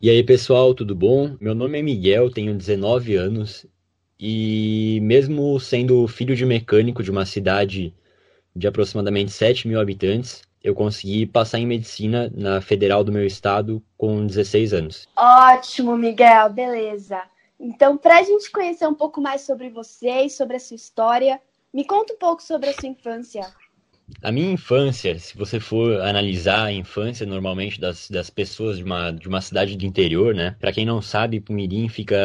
[0.00, 1.36] E aí, pessoal, tudo bom?
[1.40, 3.66] Meu nome é Miguel, tenho 19 anos
[4.16, 7.92] e, mesmo sendo filho de mecânico de uma cidade
[8.54, 13.82] de aproximadamente 7 mil habitantes, eu consegui passar em medicina na federal do meu estado
[13.98, 15.06] com 16 anos.
[15.14, 17.20] Ótimo, Miguel, beleza.
[17.60, 21.38] Então, para a gente conhecer um pouco mais sobre você e sobre a sua história,
[21.72, 23.46] me conta um pouco sobre a sua infância.
[24.22, 29.10] A minha infância, se você for analisar a infância normalmente das, das pessoas de uma,
[29.10, 30.56] de uma cidade do interior, né?
[30.60, 32.16] Para quem não sabe, Pumirim fica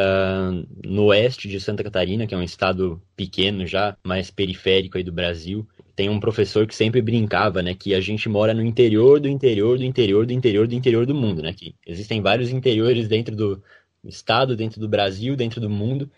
[0.86, 5.12] no oeste de Santa Catarina, que é um estado pequeno já, mais periférico aí do
[5.12, 5.68] Brasil
[6.00, 9.78] tem um professor que sempre brincava, né, que a gente mora no interior do interior
[9.78, 13.62] do interior do interior do interior do mundo, né, que existem vários interiores dentro do
[14.06, 16.10] estado, dentro do Brasil, dentro do mundo.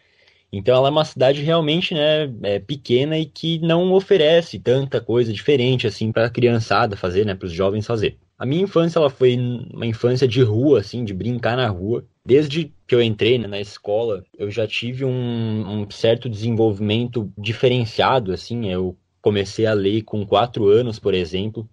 [0.53, 5.33] Então ela é uma cidade realmente, né, é, pequena e que não oferece tanta coisa
[5.33, 8.19] diferente assim para a criançada fazer, né, para os jovens fazer.
[8.37, 9.35] A minha infância ela foi
[9.73, 12.03] uma infância de rua, assim, de brincar na rua.
[12.25, 18.31] Desde que eu entrei né, na escola, eu já tive um, um certo desenvolvimento diferenciado,
[18.31, 18.67] assim.
[18.71, 21.69] Eu comecei a ler com quatro anos, por exemplo.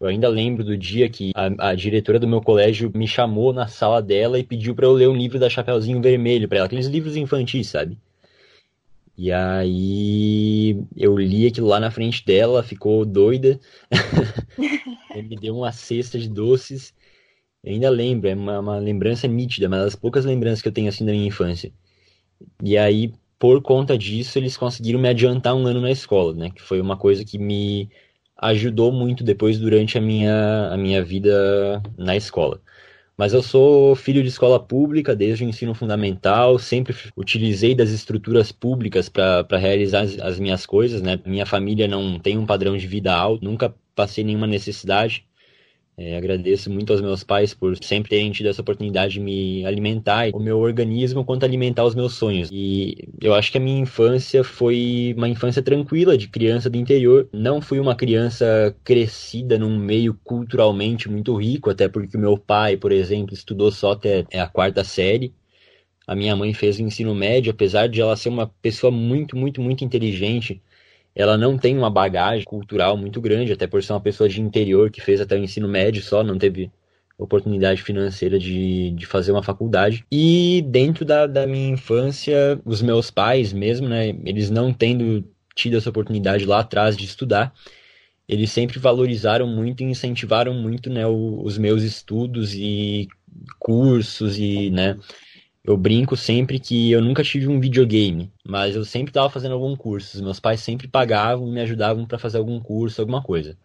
[0.00, 3.66] Eu ainda lembro do dia que a, a diretora do meu colégio me chamou na
[3.66, 6.86] sala dela e pediu para eu ler um livro da Chapeuzinho Vermelho para ela, aqueles
[6.86, 7.98] livros infantis, sabe?
[9.16, 13.60] E aí eu li aquilo lá na frente dela, ficou doida.
[15.14, 16.92] me deu uma cesta de doces.
[17.62, 20.88] Eu ainda lembro, é uma, uma lembrança nítida, uma das poucas lembranças que eu tenho
[20.88, 21.72] assim da minha infância.
[22.62, 26.50] E aí por conta disso, eles conseguiram me adiantar um ano na escola, né?
[26.50, 27.90] Que foi uma coisa que me
[28.36, 32.60] ajudou muito depois durante a minha, a minha vida na escola.
[33.16, 38.50] Mas eu sou filho de escola pública desde o ensino fundamental, sempre utilizei das estruturas
[38.50, 41.20] públicas para realizar as, as, minhas coisas, né?
[41.24, 45.24] Minha família não tem um padrão de vida alto, nunca passei nenhuma necessidade.
[45.96, 50.30] É, agradeço muito aos meus pais por sempre terem tido essa oportunidade de me alimentar,
[50.34, 52.48] o meu organismo, quanto alimentar os meus sonhos.
[52.52, 57.28] E eu acho que a minha infância foi uma infância tranquila, de criança do interior.
[57.32, 62.76] Não fui uma criança crescida num meio culturalmente muito rico, até porque o meu pai,
[62.76, 65.32] por exemplo, estudou só até a quarta série.
[66.06, 69.60] A minha mãe fez o ensino médio, apesar de ela ser uma pessoa muito, muito,
[69.60, 70.60] muito inteligente
[71.14, 74.90] ela não tem uma bagagem cultural muito grande, até por ser uma pessoa de interior
[74.90, 76.70] que fez até o ensino médio só, não teve
[77.16, 80.04] oportunidade financeira de, de fazer uma faculdade.
[80.10, 85.76] E dentro da, da minha infância, os meus pais mesmo, né, eles não tendo tido
[85.76, 87.54] essa oportunidade lá atrás de estudar,
[88.28, 93.08] eles sempre valorizaram muito e incentivaram muito né, o, os meus estudos e
[93.58, 94.96] cursos e né,
[95.64, 99.74] eu brinco sempre que eu nunca tive um videogame, mas eu sempre estava fazendo algum
[99.74, 100.22] curso.
[100.22, 103.56] Meus pais sempre pagavam e me ajudavam para fazer algum curso, alguma coisa.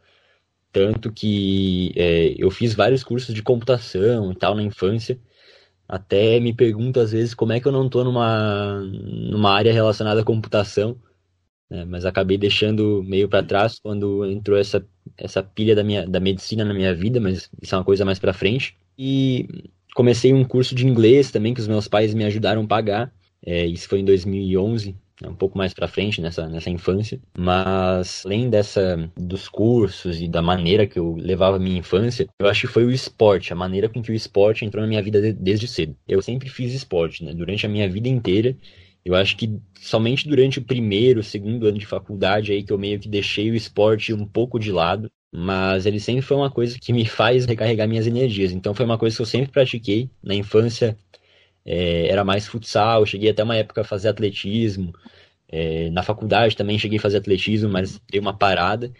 [0.71, 5.19] Tanto que é, eu fiz vários cursos de computação e tal na infância.
[5.87, 10.21] Até me pergunto às vezes como é que eu não estou numa, numa área relacionada
[10.21, 10.97] à computação.
[11.69, 11.85] Né?
[11.85, 14.85] Mas acabei deixando meio para trás quando entrou essa,
[15.17, 18.19] essa pilha da, minha, da medicina na minha vida, mas isso é uma coisa mais
[18.19, 18.77] para frente.
[18.97, 19.47] E
[19.99, 23.13] comecei um curso de inglês também que os meus pais me ajudaram a pagar.
[23.45, 27.19] É, isso foi em 2011, né, um pouco mais para frente nessa, nessa infância.
[27.37, 32.47] Mas além dessa dos cursos e da maneira que eu levava a minha infância, eu
[32.47, 35.21] acho que foi o esporte, a maneira com que o esporte entrou na minha vida
[35.21, 35.93] de, desde cedo.
[36.07, 37.33] Eu sempre fiz esporte, né?
[37.33, 38.55] Durante a minha vida inteira.
[39.03, 42.99] Eu acho que somente durante o primeiro, segundo ano de faculdade aí que eu meio
[43.01, 46.91] que deixei o esporte um pouco de lado mas ele sempre foi uma coisa que
[46.91, 48.51] me faz recarregar minhas energias.
[48.51, 50.09] Então foi uma coisa que eu sempre pratiquei.
[50.23, 50.97] Na infância
[51.65, 54.93] é, era mais futsal, cheguei até uma época a fazer atletismo.
[55.47, 58.91] É, na faculdade também cheguei a fazer atletismo, mas dei uma parada.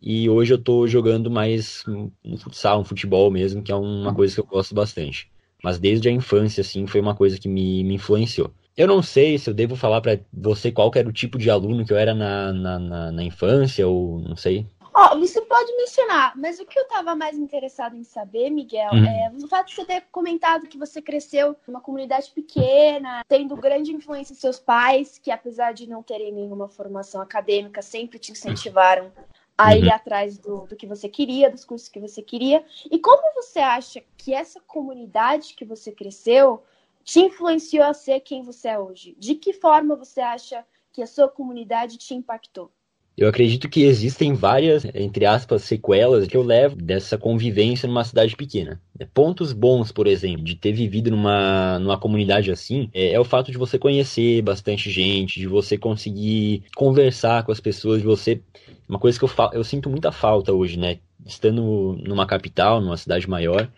[0.00, 4.34] E hoje eu tô jogando mais no futsal, no futebol mesmo, que é uma coisa
[4.34, 5.28] que eu gosto bastante.
[5.64, 8.52] Mas desde a infância, assim, foi uma coisa que me, me influenciou.
[8.76, 11.84] Eu não sei se eu devo falar para você qual era o tipo de aluno
[11.84, 14.66] que eu era na, na, na, na infância, ou não sei.
[14.98, 18.92] Ó, oh, você pode mencionar, mas o que eu estava mais interessado em saber, Miguel,
[18.94, 19.04] uhum.
[19.04, 23.94] é o fato de você ter comentado que você cresceu numa comunidade pequena, tendo grande
[23.94, 29.12] influência em seus pais, que apesar de não terem nenhuma formação acadêmica, sempre te incentivaram
[29.58, 29.92] a ir uhum.
[29.92, 32.64] atrás do, do que você queria, dos cursos que você queria.
[32.90, 36.64] E como você acha que essa comunidade que você cresceu
[37.04, 39.14] te influenciou a ser quem você é hoje?
[39.18, 42.72] De que forma você acha que a sua comunidade te impactou?
[43.16, 48.36] Eu acredito que existem várias, entre aspas, sequelas que eu levo dessa convivência numa cidade
[48.36, 48.78] pequena.
[49.14, 53.50] Pontos bons, por exemplo, de ter vivido numa, numa comunidade assim, é, é o fato
[53.50, 58.42] de você conhecer bastante gente, de você conseguir conversar com as pessoas, de você.
[58.86, 60.98] Uma coisa que eu, eu sinto muita falta hoje, né?
[61.24, 63.70] Estando numa capital, numa cidade maior,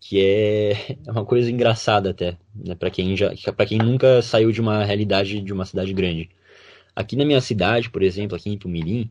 [0.00, 2.74] que é, é uma coisa engraçada até, né?
[2.74, 6.30] Para quem já, para quem nunca saiu de uma realidade de uma cidade grande.
[6.98, 9.08] Aqui na minha cidade, por exemplo, aqui em Tumirim,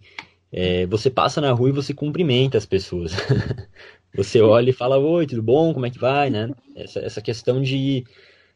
[0.51, 3.13] é, você passa na rua e você cumprimenta as pessoas.
[4.13, 5.73] você olha e fala, oi, tudo bom?
[5.73, 6.49] Como é que vai, né?
[6.75, 8.03] Essa, essa questão de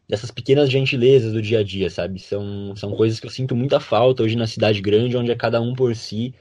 [0.05, 2.19] dessas pequenas gentilezas do dia a dia, sabe?
[2.19, 5.61] São, são coisas que eu sinto muita falta hoje na cidade grande, onde é cada
[5.61, 6.35] um por si.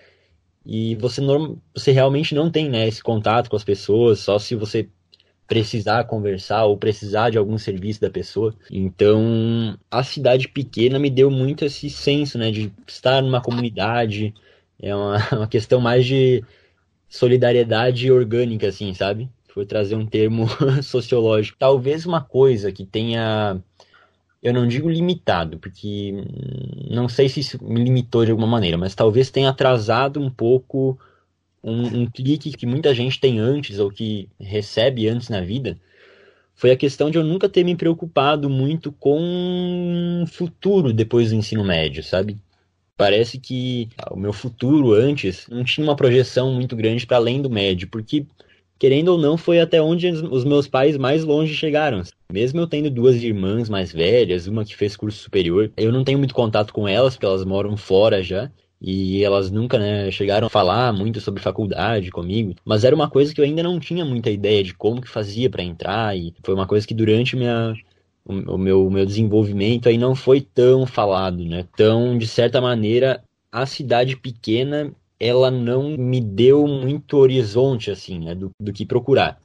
[0.67, 4.57] E você, norm, você realmente não tem né, esse contato com as pessoas, só se
[4.57, 4.89] você
[5.51, 8.55] precisar conversar ou precisar de algum serviço da pessoa.
[8.71, 14.33] Então, a cidade pequena me deu muito esse senso, né, de estar numa comunidade.
[14.81, 16.45] É uma, uma questão mais de
[17.09, 19.29] solidariedade orgânica, assim, sabe?
[19.49, 20.47] Foi trazer um termo
[20.85, 21.59] sociológico.
[21.59, 23.61] Talvez uma coisa que tenha
[24.41, 26.15] eu não digo limitado, porque
[26.89, 30.97] não sei se isso me limitou de alguma maneira, mas talvez tenha atrasado um pouco
[31.63, 35.79] um, um clique que muita gente tem antes ou que recebe antes na vida
[36.55, 41.65] foi a questão de eu nunca ter me preocupado muito com futuro depois do ensino
[41.65, 42.37] médio, sabe?
[42.99, 47.49] Parece que o meu futuro antes não tinha uma projeção muito grande para além do
[47.49, 48.27] médio, porque
[48.79, 52.03] querendo ou não foi até onde os meus pais mais longe chegaram.
[52.31, 56.19] Mesmo eu tendo duas irmãs mais velhas, uma que fez curso superior, eu não tenho
[56.19, 60.51] muito contato com elas, porque elas moram fora já e elas nunca né, chegaram a
[60.51, 64.31] falar muito sobre faculdade comigo, mas era uma coisa que eu ainda não tinha muita
[64.31, 67.75] ideia de como que fazia para entrar e foi uma coisa que durante minha
[68.25, 71.67] o meu, meu desenvolvimento aí não foi tão falado, né?
[71.73, 78.35] Então, de certa maneira, a cidade pequena ela não me deu muito horizonte assim, né,
[78.35, 79.39] do, do que procurar.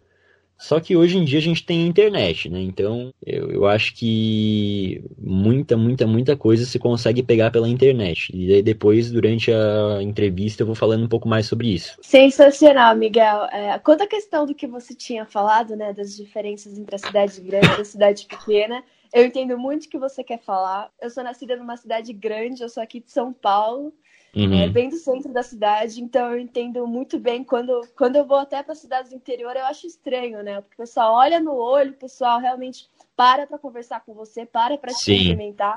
[0.58, 2.60] Só que hoje em dia a gente tem internet, né?
[2.62, 8.32] Então eu, eu acho que muita, muita, muita coisa se consegue pegar pela internet.
[8.34, 11.98] E depois, durante a entrevista, eu vou falando um pouco mais sobre isso.
[12.02, 13.46] Sensacional, Miguel.
[13.52, 15.94] É, quanto à questão do que você tinha falado, né?
[15.94, 18.84] Das diferenças entre a cidade grande e a cidade pequena.
[19.14, 20.90] Eu entendo muito o que você quer falar.
[21.02, 23.94] Eu sou nascida numa cidade grande, eu sou aqui de São Paulo
[24.36, 24.62] uhum.
[24.62, 28.38] é, bem do centro da cidade, então eu entendo muito bem quando, quando eu vou
[28.38, 30.62] até para cidades do interior, eu acho estranho, né?
[30.62, 34.78] Porque o pessoal olha no olho, o pessoal realmente para para conversar com você, para
[34.78, 35.76] para te cumprimentar.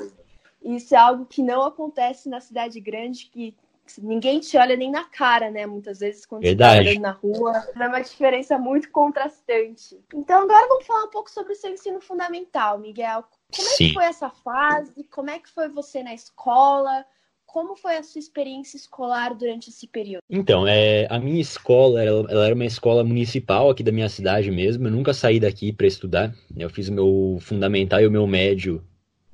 [0.63, 3.55] Isso é algo que não acontece na cidade grande, que
[3.97, 5.65] ninguém te olha nem na cara, né?
[5.65, 6.85] Muitas vezes quando Verdade.
[6.85, 7.53] você está na rua.
[7.75, 9.99] É uma diferença muito contrastante.
[10.13, 13.25] Então agora vamos falar um pouco sobre o seu ensino fundamental, Miguel.
[13.55, 13.85] Como Sim.
[13.85, 15.05] é que foi essa fase?
[15.05, 17.07] Como é que foi você na escola?
[17.49, 20.21] Como foi a sua experiência escolar durante esse período?
[20.29, 24.51] Então, é, a minha escola, ela, ela, era uma escola municipal aqui da minha cidade
[24.51, 24.87] mesmo.
[24.87, 26.35] Eu nunca saí daqui para estudar.
[26.55, 28.85] Eu fiz o meu fundamental e o meu médio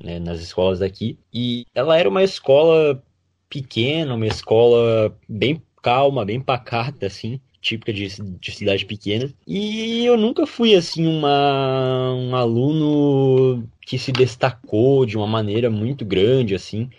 [0.00, 1.18] né, nas escolas daqui.
[1.32, 3.02] E ela era uma escola
[3.50, 8.06] pequena, uma escola bem calma, bem pacata, assim típica de,
[8.38, 9.32] de, cidade pequena.
[9.46, 16.04] E eu nunca fui, assim, uma, um aluno que se destacou de uma maneira muito
[16.04, 16.90] grande, assim.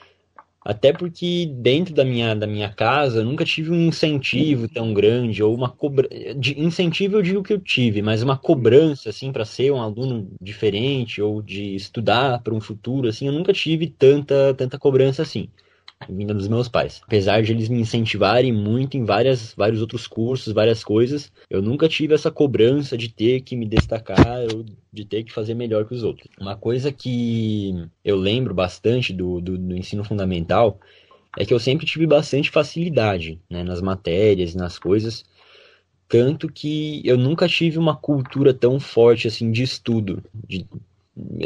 [0.66, 5.44] Até porque dentro da minha, da minha casa eu nunca tive um incentivo tão grande,
[5.44, 6.10] ou uma cobrança.
[6.58, 11.22] Incentivo eu digo que eu tive, mas uma cobrança, assim, para ser um aluno diferente,
[11.22, 15.50] ou de estudar para um futuro, assim, eu nunca tive tanta, tanta cobrança assim
[16.10, 17.02] vinda dos meus pais.
[17.06, 21.88] Apesar de eles me incentivarem muito em várias, vários outros cursos, várias coisas, eu nunca
[21.88, 25.94] tive essa cobrança de ter que me destacar ou de ter que fazer melhor que
[25.94, 26.30] os outros.
[26.40, 30.80] Uma coisa que eu lembro bastante do, do, do ensino fundamental
[31.38, 35.24] é que eu sempre tive bastante facilidade né, nas matérias, nas coisas,
[36.08, 40.66] tanto que eu nunca tive uma cultura tão forte assim de estudo, de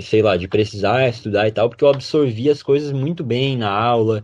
[0.02, 3.70] sei lá, de precisar estudar e tal, porque eu absorvia as coisas muito bem na
[3.70, 4.24] aula.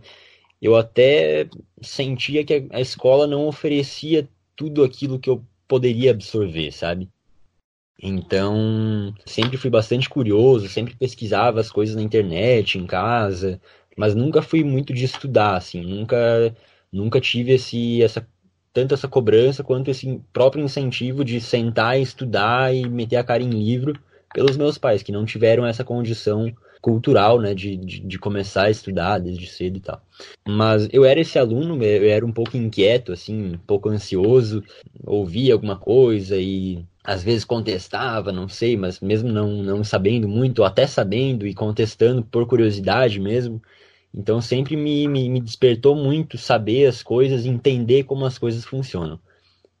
[0.60, 1.48] Eu até
[1.80, 7.08] sentia que a escola não oferecia tudo aquilo que eu poderia absorver, sabe?
[8.02, 13.60] Então, sempre fui bastante curioso, sempre pesquisava as coisas na internet, em casa,
[13.96, 16.54] mas nunca fui muito de estudar, assim, nunca,
[16.92, 18.26] nunca tive esse, essa
[18.72, 23.42] tanto essa cobrança quanto esse próprio incentivo de sentar e estudar e meter a cara
[23.42, 23.98] em livro
[24.32, 28.70] pelos meus pais, que não tiveram essa condição cultural, né, de, de, de, começar a
[28.70, 30.00] estudar desde cedo e tal.
[30.46, 34.62] Mas eu era esse aluno, eu era um pouco inquieto, assim, um pouco ansioso,
[35.04, 40.60] ouvia alguma coisa e às vezes contestava, não sei, mas mesmo não, não sabendo muito,
[40.60, 43.60] ou até sabendo e contestando por curiosidade mesmo.
[44.14, 49.18] Então sempre me, me, me despertou muito saber as coisas, entender como as coisas funcionam.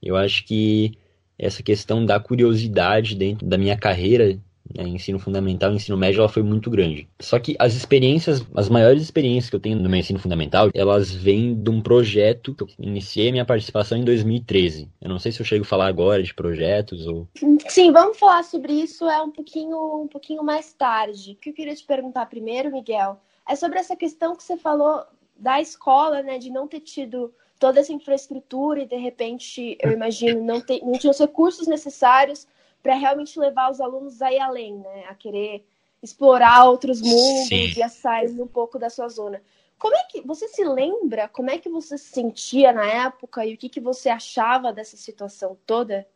[0.02, 0.98] Eu acho que
[1.38, 4.38] essa questão da curiosidade dentro da minha carreira
[4.74, 7.08] né, ensino fundamental ensino médio, ela foi muito grande.
[7.20, 11.12] Só que as experiências, as maiores experiências que eu tenho no meu ensino fundamental, elas
[11.12, 14.90] vêm de um projeto que eu iniciei minha participação em 2013.
[15.00, 17.28] Eu não sei se eu chego a falar agora de projetos ou...
[17.68, 21.32] Sim, vamos falar sobre isso é um pouquinho, um pouquinho mais tarde.
[21.32, 25.04] O que eu queria te perguntar primeiro, Miguel, é sobre essa questão que você falou
[25.38, 30.42] da escola, né, de não ter tido toda essa infraestrutura e de repente, eu imagino,
[30.42, 32.46] não, ter, não tinha os recursos necessários
[32.82, 35.04] para realmente levar os alunos a ir além, né?
[35.08, 35.64] A querer
[36.02, 37.72] explorar outros mundos Sim.
[37.76, 39.42] e a sair um pouco da sua zona.
[39.78, 41.28] Como é que você se lembra?
[41.28, 44.96] Como é que você se sentia na época e o que, que você achava dessa
[44.96, 46.06] situação toda?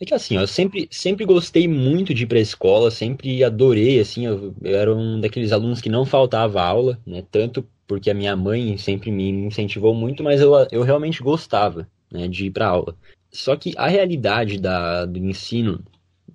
[0.00, 4.00] É que assim, eu sempre, sempre gostei muito de ir para a escola, sempre adorei,
[4.00, 7.24] assim, eu, eu, era um daqueles alunos que não faltava aula, né?
[7.30, 12.28] Tanto porque a minha mãe sempre me incentivou muito, mas eu, eu realmente gostava, né,
[12.28, 12.96] de ir para aula.
[13.30, 15.82] Só que a realidade da, do ensino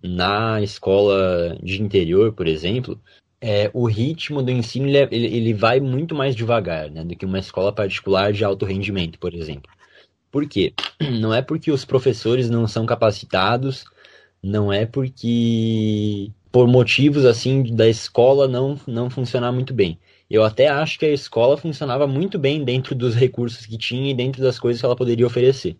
[0.03, 3.00] na escola de interior, por exemplo,
[3.41, 7.25] é, o ritmo do ensino ele, é, ele, vai muito mais devagar né, do que
[7.25, 9.72] uma escola particular de alto rendimento, por exemplo.
[10.32, 10.74] Por quê?
[11.20, 13.86] Não é porque os professores não são capacitados,
[14.44, 20.00] não é porque por motivos assim da escola não, não funcionar muito bem.
[20.29, 24.13] Eu até acho que a escola funcionava muito bem dentro dos recursos que tinha e
[24.13, 25.75] dentro das coisas que ela poderia oferecer.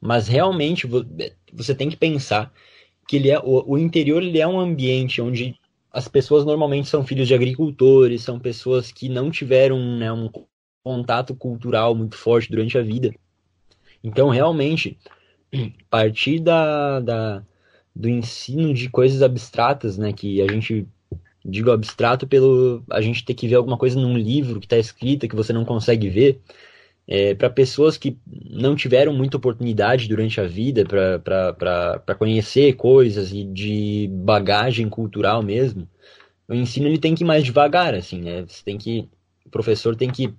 [0.00, 0.88] Mas realmente
[1.52, 2.52] você tem que pensar
[3.06, 5.54] que ele é o, interior ele é um ambiente onde
[5.90, 10.30] as pessoas normalmente são filhos de agricultores, são pessoas que não tiveram né, um
[10.82, 13.14] contato cultural muito forte durante a vida.
[14.02, 14.98] Então, realmente,
[15.90, 17.42] partir da, da,
[17.94, 20.86] do ensino de coisas abstratas, né, que a gente
[21.44, 25.28] digo abstrato pelo a gente ter que ver alguma coisa num livro que está escrita
[25.28, 26.40] que você não consegue ver,
[27.06, 28.16] é, para pessoas que
[28.48, 35.88] não tiveram muita oportunidade durante a vida para conhecer coisas e de bagagem cultural mesmo,
[36.48, 38.44] o ensino ele tem que ir mais devagar, assim, né?
[38.46, 39.08] Você tem que,
[39.44, 40.32] o professor tem que,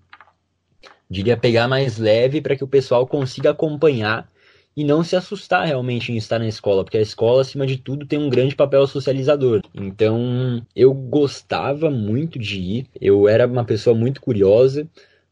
[1.09, 4.31] diria, pegar mais leve para que o pessoal consiga acompanhar
[4.75, 8.05] e não se assustar realmente em estar na escola, porque a escola, acima de tudo,
[8.05, 9.61] tem um grande papel socializador.
[9.73, 14.87] Então, eu gostava muito de ir, eu era uma pessoa muito curiosa,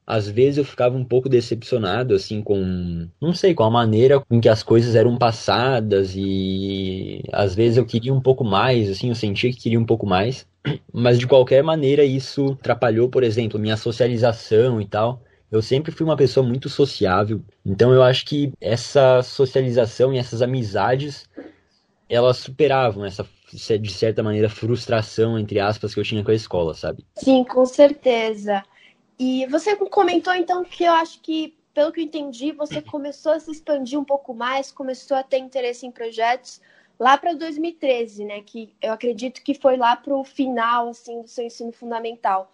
[0.06, 3.08] às vezes eu ficava um pouco decepcionado, assim, com.
[3.22, 7.86] Não sei, com a maneira com que as coisas eram passadas e às vezes eu
[7.86, 10.46] queria um pouco mais, assim, eu sentia que queria um pouco mais.
[10.94, 15.24] Mas de qualquer maneira isso atrapalhou, por exemplo, minha socialização e tal.
[15.52, 20.42] Eu sempre fui uma pessoa muito sociável, então eu acho que essa socialização e essas
[20.42, 21.30] amizades
[22.10, 26.74] elas superavam essa de certa maneira frustração entre aspas que eu tinha com a escola,
[26.74, 27.06] sabe?
[27.16, 28.64] Sim, com certeza.
[29.20, 33.40] E você comentou então que eu acho que, pelo que eu entendi, você começou a
[33.40, 36.62] se expandir um pouco mais, começou a ter interesse em projetos
[37.00, 38.42] lá para 2013, né?
[38.42, 42.52] Que eu acredito que foi lá para o final assim do seu ensino fundamental.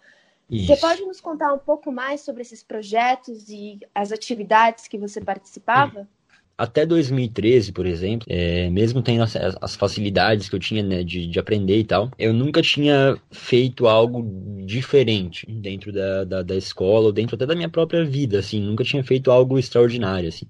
[0.50, 0.66] Isso.
[0.66, 5.20] Você pode nos contar um pouco mais sobre esses projetos e as atividades que você
[5.20, 6.08] participava?
[6.58, 11.28] até 2013, por exemplo, é, mesmo tendo as, as, facilidades que eu tinha né, de,
[11.28, 14.26] de aprender e tal, eu nunca tinha feito algo
[14.66, 18.82] diferente dentro da, da, da escola ou dentro até da minha própria vida, assim, nunca
[18.82, 20.46] tinha feito algo extraordinário, assim.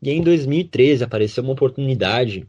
[0.00, 2.46] E aí, em 2013 apareceu uma oportunidade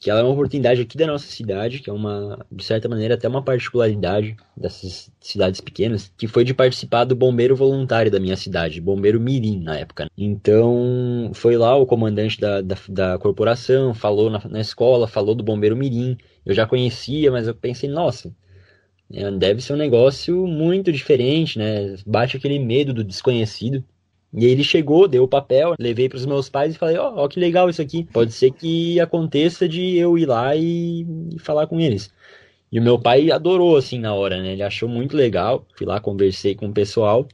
[0.00, 3.14] que ela é uma oportunidade aqui da nossa cidade, que é uma, de certa maneira,
[3.14, 8.36] até uma particularidade dessas cidades pequenas, que foi de participar do bombeiro voluntário da minha
[8.36, 10.08] cidade, bombeiro Mirim, na época.
[10.16, 15.42] Então, foi lá o comandante da, da, da corporação, falou na, na escola, falou do
[15.42, 18.32] bombeiro Mirim, eu já conhecia, mas eu pensei, nossa,
[19.12, 21.96] é, deve ser um negócio muito diferente, né?
[22.06, 23.84] Bate aquele medo do desconhecido.
[24.32, 27.14] E aí ele chegou, deu o papel, levei para os meus pais e falei: Ó,
[27.14, 28.04] oh, oh, que legal isso aqui.
[28.04, 32.12] Pode ser que aconteça de eu ir lá e, e falar com eles.
[32.70, 34.52] E o meu pai adorou assim na hora, né?
[34.52, 35.66] Ele achou muito legal.
[35.74, 37.26] Fui lá, conversei com o pessoal.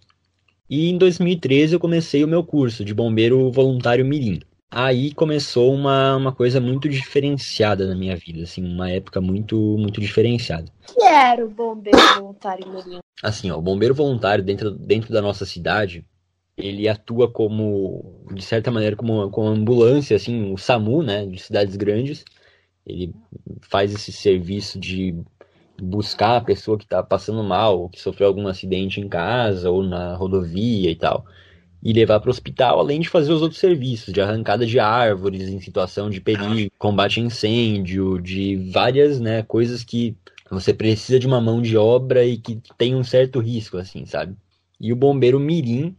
[0.70, 4.40] E em 2013 eu comecei o meu curso de bombeiro voluntário mirim.
[4.70, 10.00] Aí começou uma, uma coisa muito diferenciada na minha vida, assim, uma época muito muito
[10.00, 10.64] diferenciada.
[10.90, 12.98] O que era o bombeiro voluntário mirim?
[13.22, 16.04] Assim, ó, o bombeiro voluntário dentro, dentro da nossa cidade,
[16.56, 21.76] ele atua como, de certa maneira, como, como ambulância, assim, o SAMU, né, de cidades
[21.76, 22.25] grandes.
[22.87, 23.12] Ele
[23.62, 25.14] faz esse serviço de
[25.80, 30.14] buscar a pessoa que está passando mal, que sofreu algum acidente em casa ou na
[30.14, 31.25] rodovia e tal,
[31.82, 35.49] e levar para o hospital, além de fazer os outros serviços, de arrancada de árvores
[35.49, 40.16] em situação de perigo, combate a incêndio, de várias né, coisas que
[40.50, 44.37] você precisa de uma mão de obra e que tem um certo risco, assim, sabe?
[44.80, 45.96] E o bombeiro Mirim,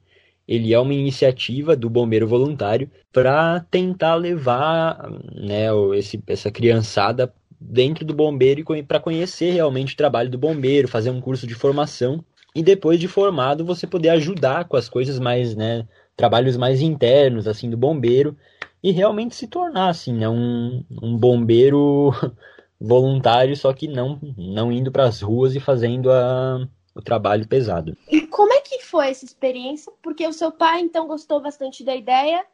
[0.47, 8.05] ele é uma iniciativa do bombeiro voluntário para tentar levar né, esse, essa criançada dentro
[8.05, 12.23] do bombeiro para conhecer realmente o trabalho do bombeiro, fazer um curso de formação.
[12.53, 15.85] E depois de formado você poder ajudar com as coisas mais, né,
[16.15, 18.37] trabalhos mais internos assim do bombeiro
[18.81, 22.11] e realmente se tornar assim, né, um, um bombeiro
[22.79, 27.95] voluntário, só que não não indo para as ruas e fazendo a, o trabalho pesado.
[28.09, 29.91] E como é que foi essa experiência?
[30.01, 32.45] Porque o seu pai então gostou bastante da ideia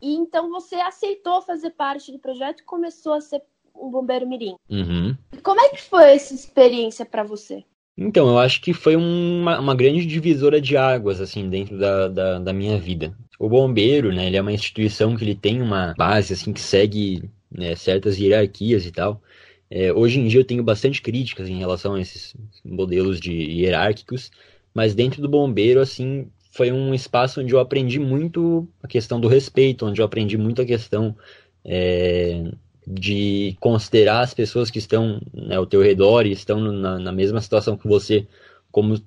[0.00, 3.42] e então você aceitou fazer parte do projeto e começou a ser
[3.74, 4.56] um bombeiro mirim.
[4.68, 5.16] Uhum.
[5.42, 7.64] Como é que foi essa experiência para você?
[7.98, 12.38] Então, eu acho que foi uma, uma grande divisora de águas, assim, dentro da, da,
[12.38, 13.16] da, minha vida.
[13.38, 17.30] O bombeiro, né, ele é uma instituição que ele tem uma base, assim, que segue
[17.50, 19.22] né, certas hierarquias e tal.
[19.70, 24.30] É, hoje em dia eu tenho bastante críticas em relação a esses modelos de hierárquicos,
[24.72, 29.28] mas dentro do bombeiro, assim, foi um espaço onde eu aprendi muito a questão do
[29.28, 31.16] respeito, onde eu aprendi muito a questão
[31.64, 32.52] é,
[32.86, 37.40] de considerar as pessoas que estão né, ao teu redor e estão na, na, mesma
[37.40, 38.26] situação que você,
[38.70, 39.00] como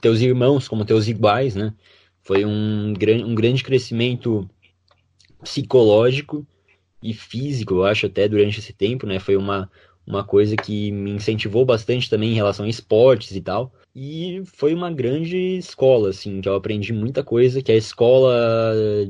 [0.00, 1.74] teus irmãos, como teus iguais, né?
[2.22, 4.48] Foi um, um grande crescimento
[5.42, 6.46] psicológico
[7.02, 9.18] e físico, eu acho, até durante esse tempo, né?
[9.18, 9.70] Foi uma,
[10.06, 13.72] uma coisa que me incentivou bastante também em relação a esportes e tal.
[13.94, 18.34] E foi uma grande escola, assim, que eu aprendi muita coisa, que a escola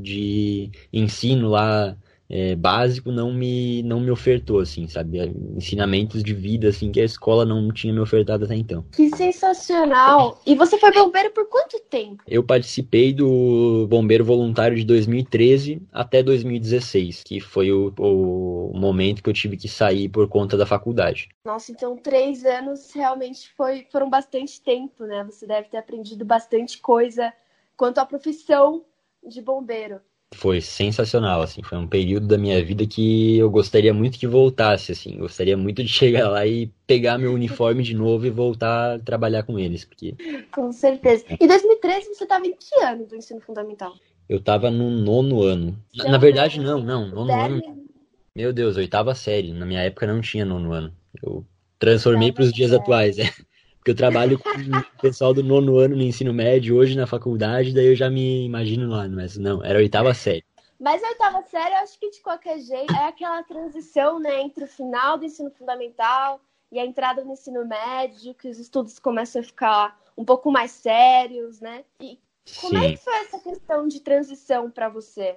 [0.01, 1.97] de ensino lá
[2.33, 5.19] é, básico não me, não me ofertou, assim, sabe?
[5.55, 8.83] Ensinamentos de vida, assim, que a escola não tinha me ofertado até então.
[8.91, 10.41] Que sensacional!
[10.47, 12.23] E você foi bombeiro por quanto tempo?
[12.27, 19.29] Eu participei do bombeiro voluntário de 2013 até 2016, que foi o, o momento que
[19.29, 21.29] eu tive que sair por conta da faculdade.
[21.45, 25.23] Nossa, então três anos realmente foi, foram bastante tempo, né?
[25.25, 27.31] Você deve ter aprendido bastante coisa
[27.77, 28.85] quanto à profissão
[29.27, 30.01] de bombeiro
[30.35, 34.93] foi sensacional, assim, foi um período da minha vida que eu gostaria muito que voltasse,
[34.93, 38.99] assim, gostaria muito de chegar lá e pegar meu uniforme de novo e voltar a
[38.99, 40.15] trabalhar com eles, porque...
[40.53, 41.25] Com certeza.
[41.41, 43.95] E 2013 você estava em que ano do ensino fundamental?
[44.29, 45.79] Eu estava no nono ano.
[45.95, 47.83] Na, na verdade, não, não, nono ano...
[48.35, 50.93] Meu Deus, oitava série, na minha época não tinha nono ano.
[51.23, 51.45] Eu
[51.79, 53.31] transformei para os dias atuais, é.
[53.83, 57.75] Porque eu trabalho com o pessoal do nono ano no ensino médio, hoje na faculdade,
[57.75, 60.45] daí eu já me imagino lá, mas não, era a oitava série.
[60.79, 64.63] Mas a oitava série, eu acho que de qualquer jeito é aquela transição, né, entre
[64.63, 66.41] o final do ensino fundamental
[66.71, 70.71] e a entrada no ensino médio, que os estudos começam a ficar um pouco mais
[70.71, 71.85] sérios, né?
[72.01, 72.21] E
[72.61, 72.85] como Sim.
[72.85, 75.37] é que foi essa questão de transição para você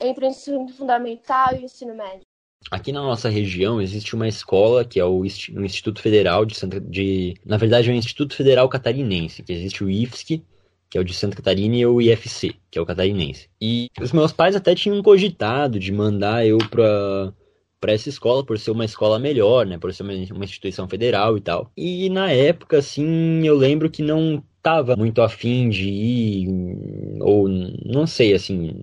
[0.00, 2.26] entre o ensino fundamental e o ensino médio?
[2.70, 7.34] Aqui na nossa região existe uma escola que é o Instituto Federal de Santa de,
[7.44, 10.42] na verdade é o Instituto Federal Catarinense, que existe o IFSC,
[10.88, 13.48] que é o de Santa Catarina, e o IFC, que é o catarinense.
[13.60, 17.32] E os meus pais até tinham cogitado de mandar eu para
[17.78, 21.36] para essa escola por ser uma escola melhor, né, por ser uma, uma instituição federal
[21.36, 21.70] e tal.
[21.76, 26.48] E na época assim, eu lembro que não tava muito afim de ir
[27.20, 28.82] ou não sei assim,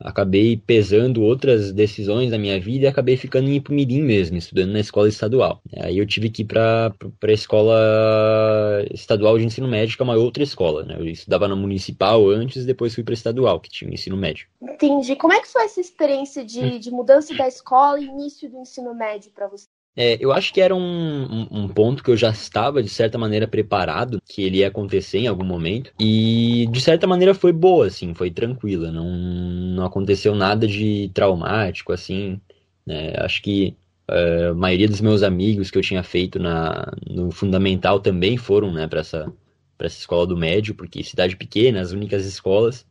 [0.00, 4.80] acabei pesando outras decisões da minha vida e acabei ficando em Ipumirim mesmo, estudando na
[4.80, 5.62] escola estadual.
[5.78, 10.16] Aí eu tive que ir para a escola estadual de ensino médio, que é uma
[10.16, 10.84] outra escola.
[10.84, 10.96] Né?
[10.98, 14.46] Eu estudava na municipal antes, depois fui para estadual, que tinha ensino médio.
[14.62, 15.14] Entendi.
[15.16, 18.94] Como é que foi essa experiência de, de mudança da escola e início do ensino
[18.94, 19.66] médio para você?
[19.96, 23.18] É, eu acho que era um, um, um, ponto que eu já estava, de certa
[23.18, 25.92] maneira, preparado, que ele ia acontecer em algum momento.
[25.98, 28.90] E, de certa maneira, foi boa, assim, foi tranquila.
[28.92, 32.40] Não, não aconteceu nada de traumático, assim.
[32.86, 33.14] Né?
[33.18, 33.76] Acho que
[34.08, 38.72] é, a maioria dos meus amigos que eu tinha feito na, no fundamental também foram
[38.72, 39.32] né, para essa,
[39.78, 42.86] essa escola do médio, porque cidade pequena, as únicas escolas.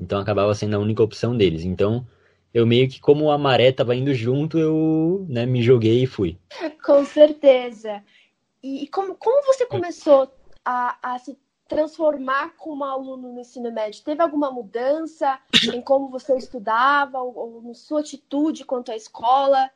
[0.00, 1.64] Então, acabava sendo a única opção deles.
[1.64, 2.06] Então
[2.52, 6.38] eu meio que, como a maré tava indo junto, eu né, me joguei e fui.
[6.84, 8.02] Com certeza.
[8.62, 10.32] E como, como você começou
[10.64, 11.36] a, a se
[11.66, 14.04] transformar como aluno no ensino médio?
[14.04, 15.38] Teve alguma mudança
[15.72, 19.70] em como você estudava ou, ou na sua atitude quanto à escola?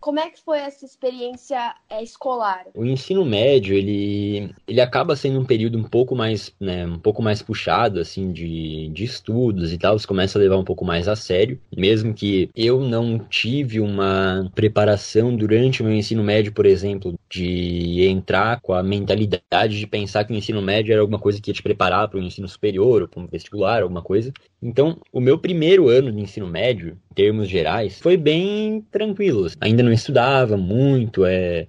[0.00, 2.66] Como é que foi essa experiência é, escolar?
[2.72, 7.20] O ensino médio, ele, ele acaba sendo um período um pouco mais, né, um pouco
[7.20, 9.98] mais puxado, assim, de, de estudos e tal.
[9.98, 11.60] Você começa a levar um pouco mais a sério.
[11.76, 18.06] Mesmo que eu não tive uma preparação durante o meu ensino médio, por exemplo, de
[18.06, 21.54] entrar com a mentalidade de pensar que o ensino médio era alguma coisa que ia
[21.54, 24.32] te preparar para o ensino superior ou para um vestibular, alguma coisa.
[24.60, 29.46] Então, o meu primeiro ano de ensino médio, em termos gerais, foi bem tranquilo.
[29.60, 31.68] Ainda não estudava muito, é,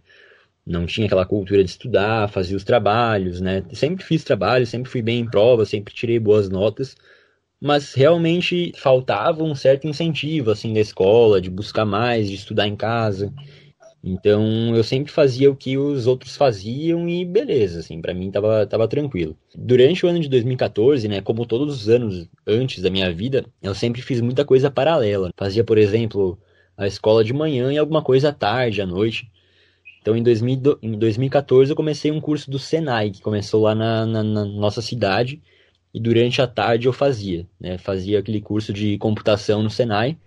[0.65, 3.63] não tinha aquela cultura de estudar, fazia os trabalhos, né?
[3.73, 6.95] Sempre fiz trabalho, sempre fui bem em prova, sempre tirei boas notas,
[7.62, 12.75] mas realmente faltava um certo incentivo assim da escola, de buscar mais, de estudar em
[12.75, 13.34] casa.
[14.03, 18.65] Então eu sempre fazia o que os outros faziam e beleza, assim, para mim tava,
[18.65, 19.38] tava tranquilo.
[19.53, 23.75] Durante o ano de 2014, né, como todos os anos antes da minha vida, eu
[23.75, 25.31] sempre fiz muita coisa paralela.
[25.38, 26.39] Fazia, por exemplo,
[26.77, 29.29] a escola de manhã e alguma coisa à tarde, à noite.
[30.01, 34.05] Então, em, 2000, em 2014, eu comecei um curso do Senai, que começou lá na,
[34.05, 35.41] na, na, nossa cidade,
[35.93, 37.77] e durante a tarde eu fazia, né?
[37.77, 40.17] Fazia aquele curso de computação no Senai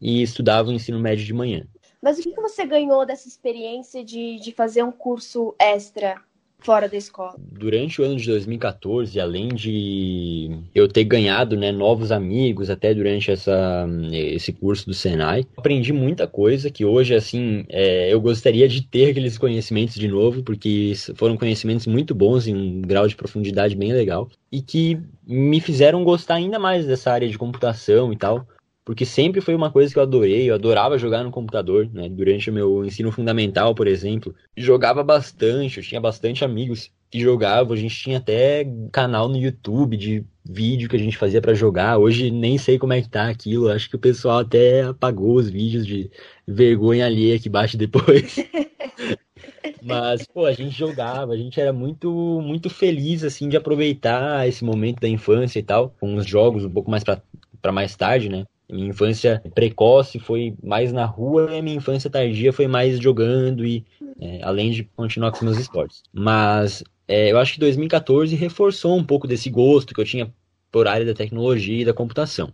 [0.00, 1.66] e estudava o ensino médio de manhã.
[2.02, 6.20] Mas o que você ganhou dessa experiência de, de fazer um curso extra
[6.58, 7.36] fora da escola?
[7.38, 13.30] Durante o ano de 2014, além de eu ter ganhado né, novos amigos até durante
[13.30, 18.82] essa, esse curso do Senai, aprendi muita coisa que hoje, assim, é, eu gostaria de
[18.82, 23.76] ter aqueles conhecimentos de novo, porque foram conhecimentos muito bons em um grau de profundidade
[23.76, 28.44] bem legal e que me fizeram gostar ainda mais dessa área de computação e tal
[28.84, 32.08] porque sempre foi uma coisa que eu adorei, eu adorava jogar no computador, né?
[32.08, 37.74] Durante o meu ensino fundamental, por exemplo, jogava bastante, eu tinha bastante amigos que jogavam,
[37.74, 41.98] a gente tinha até canal no YouTube de vídeo que a gente fazia para jogar.
[41.98, 45.48] Hoje nem sei como é que tá aquilo, acho que o pessoal até apagou os
[45.48, 46.10] vídeos de
[46.46, 48.36] vergonha alheia que bate depois.
[49.82, 54.64] Mas, pô, a gente jogava, a gente era muito, muito feliz, assim, de aproveitar esse
[54.64, 58.44] momento da infância e tal, com os jogos um pouco mais para mais tarde, né?
[58.72, 63.66] Minha infância precoce foi mais na rua e a minha infância tardia foi mais jogando
[63.66, 63.84] e
[64.20, 66.02] é, além de continuar com os meus esportes.
[66.12, 70.32] Mas é, eu acho que 2014 reforçou um pouco desse gosto que eu tinha
[70.70, 72.52] por área da tecnologia e da computação.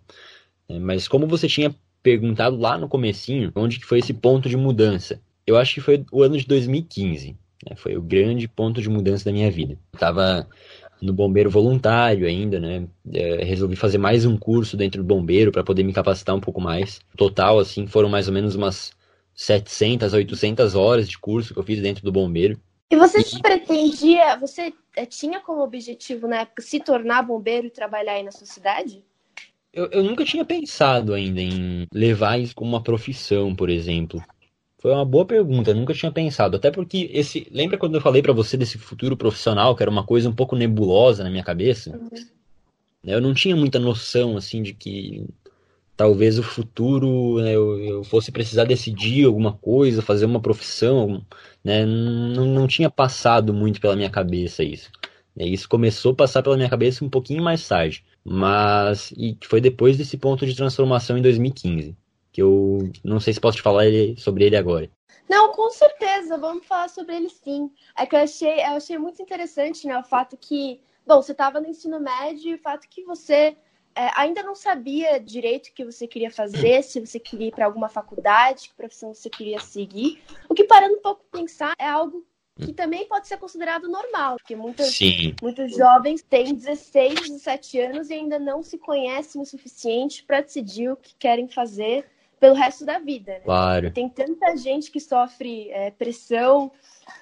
[0.68, 4.56] É, mas como você tinha perguntado lá no comecinho, onde que foi esse ponto de
[4.56, 5.20] mudança?
[5.46, 7.36] Eu acho que foi o ano de 2015.
[7.64, 7.76] Né?
[7.76, 9.78] Foi o grande ponto de mudança da minha vida.
[9.92, 10.48] Eu tava
[11.00, 12.86] no bombeiro voluntário ainda, né?
[13.12, 16.60] É, resolvi fazer mais um curso dentro do bombeiro para poder me capacitar um pouco
[16.60, 17.00] mais.
[17.16, 18.92] Total, assim, foram mais ou menos umas
[19.34, 22.60] 700, 800 horas de curso que eu fiz dentro do bombeiro.
[22.90, 23.42] E você e...
[23.42, 28.32] pretendia, você é, tinha como objetivo na época se tornar bombeiro e trabalhar aí na
[28.32, 29.04] sua cidade?
[29.72, 34.22] Eu, eu nunca tinha pensado ainda em levar isso como uma profissão, por exemplo.
[34.80, 36.56] Foi uma boa pergunta, nunca tinha pensado.
[36.56, 37.48] Até porque esse.
[37.50, 40.54] Lembra quando eu falei para você desse futuro profissional, que era uma coisa um pouco
[40.54, 41.90] nebulosa na minha cabeça?
[41.96, 42.08] Uhum.
[43.04, 45.26] Eu não tinha muita noção, assim, de que
[45.96, 51.24] talvez o futuro né, eu, eu, fosse precisar decidir alguma coisa, fazer uma profissão,
[51.64, 51.84] né?
[51.84, 54.90] Não, não tinha passado muito pela minha cabeça isso.
[55.36, 59.96] Isso começou a passar pela minha cabeça um pouquinho mais tarde, mas e foi depois
[59.96, 61.96] desse ponto de transformação em 2015
[62.38, 64.88] que eu não sei se posso te falar ele, sobre ele agora.
[65.28, 67.68] Não, com certeza, vamos falar sobre ele sim.
[67.98, 71.60] É que eu achei, eu achei muito interessante, né, o fato que, bom, você estava
[71.60, 73.56] no ensino médio e o fato que você
[73.92, 77.66] é, ainda não sabia direito o que você queria fazer, se você queria ir para
[77.66, 80.22] alguma faculdade, que profissão você queria seguir.
[80.48, 82.24] O que, parando um pouco pensar, é algo
[82.54, 84.96] que também pode ser considerado normal, porque muitos,
[85.42, 90.90] muitos jovens têm 16, 17 anos e ainda não se conhecem o suficiente para decidir
[90.90, 93.32] o que querem fazer pelo resto da vida.
[93.32, 93.40] Né?
[93.40, 93.90] Claro.
[93.92, 96.70] Tem tanta gente que sofre é, pressão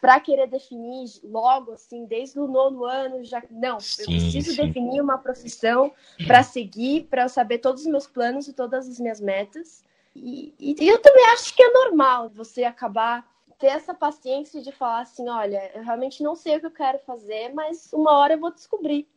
[0.01, 4.67] para querer definir logo, assim, desde o nono ano, já não, sim, eu preciso sim.
[4.67, 5.93] definir uma profissão
[6.27, 9.85] para seguir, para eu saber todos os meus planos e todas as minhas metas.
[10.15, 13.27] E, e, e eu também acho que é normal você acabar
[13.59, 16.99] ter essa paciência de falar assim, olha, eu realmente não sei o que eu quero
[17.01, 19.09] fazer, mas uma hora eu vou descobrir.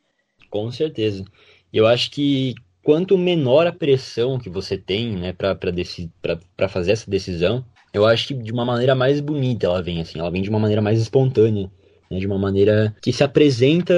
[0.49, 1.25] Com certeza.
[1.73, 7.63] Eu acho que quanto menor a pressão que você tem, né, para fazer essa decisão,
[7.93, 10.59] eu acho que de uma maneira mais bonita ela vem, assim, ela vem de uma
[10.59, 11.69] maneira mais espontânea,
[12.09, 13.93] né, de uma maneira que se apresenta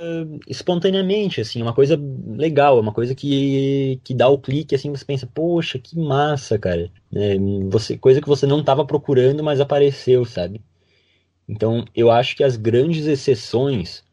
[0.00, 1.98] uh, espontaneamente, assim, uma coisa
[2.36, 6.90] legal, uma coisa que, que dá o clique, assim, você pensa, poxa, que massa, cara,
[7.10, 7.36] né,
[7.70, 10.60] você, coisa que você não estava procurando, mas apareceu, sabe?
[11.48, 14.03] Então, eu acho que as grandes exceções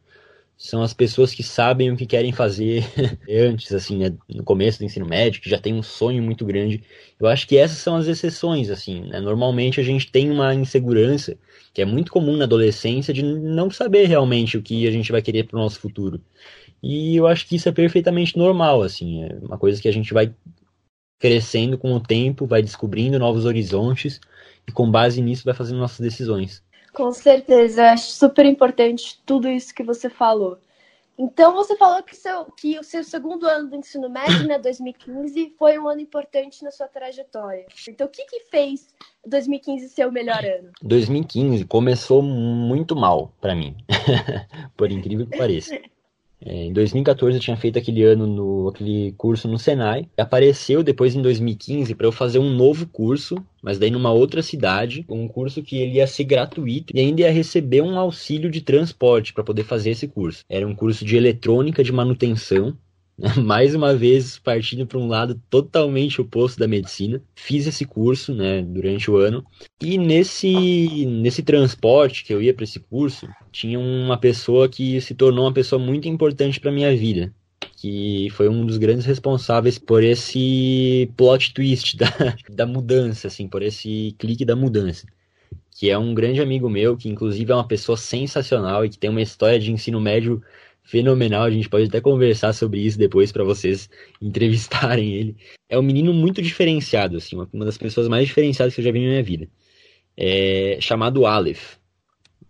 [0.62, 2.86] são as pessoas que sabem o que querem fazer
[3.28, 6.84] antes, assim, né, no começo do ensino médio, que já tem um sonho muito grande.
[7.19, 9.19] Eu acho que essas são as exceções, assim, né?
[9.19, 11.36] Normalmente a gente tem uma insegurança,
[11.74, 15.19] que é muito comum na adolescência, de não saber realmente o que a gente vai
[15.19, 16.21] querer para o nosso futuro.
[16.84, 20.13] E eu acho que isso é perfeitamente normal, assim, é uma coisa que a gente
[20.13, 20.32] vai
[21.19, 24.21] crescendo com o tempo, vai descobrindo novos horizontes
[24.67, 26.63] e com base nisso vai fazendo nossas decisões.
[26.93, 30.58] Com certeza, acho super importante tudo isso que você falou.
[31.17, 35.54] Então, você falou que, seu, que o seu segundo ano do ensino médio, né, 2015,
[35.58, 37.67] foi um ano importante na sua trajetória.
[37.88, 38.88] Então, o que, que fez
[39.27, 40.71] 2015 ser o melhor ano?
[40.82, 43.77] 2015 começou muito mal para mim,
[44.75, 45.80] por incrível que pareça.
[46.43, 50.08] É, em 2014 eu tinha feito aquele ano no aquele curso no Senai.
[50.17, 55.06] Apareceu depois em 2015 para eu fazer um novo curso, mas daí numa outra cidade,
[55.08, 59.34] um curso que ele ia ser gratuito e ainda ia receber um auxílio de transporte
[59.34, 60.43] para poder fazer esse curso.
[60.49, 62.75] Era um curso de eletrônica de manutenção
[63.43, 67.21] mais uma vez partindo para um lado totalmente oposto da medicina.
[67.36, 69.45] Fiz esse curso, né, durante o ano.
[69.82, 75.13] E nesse nesse transporte que eu ia para esse curso, tinha uma pessoa que se
[75.13, 77.34] tornou uma pessoa muito importante para minha vida,
[77.78, 83.62] que foi um dos grandes responsáveis por esse plot twist da, da mudança, assim, por
[83.62, 85.06] esse clique da mudança.
[85.74, 89.10] Que é um grande amigo meu, que inclusive é uma pessoa sensacional e que tem
[89.10, 90.41] uma história de ensino médio
[90.91, 91.43] fenomenal.
[91.43, 93.89] A gente pode até conversar sobre isso depois para vocês
[94.21, 95.38] entrevistarem ele.
[95.69, 98.99] É um menino muito diferenciado, assim, uma das pessoas mais diferenciadas que eu já vi
[98.99, 99.47] na minha vida.
[100.17, 101.77] É chamado Aleph.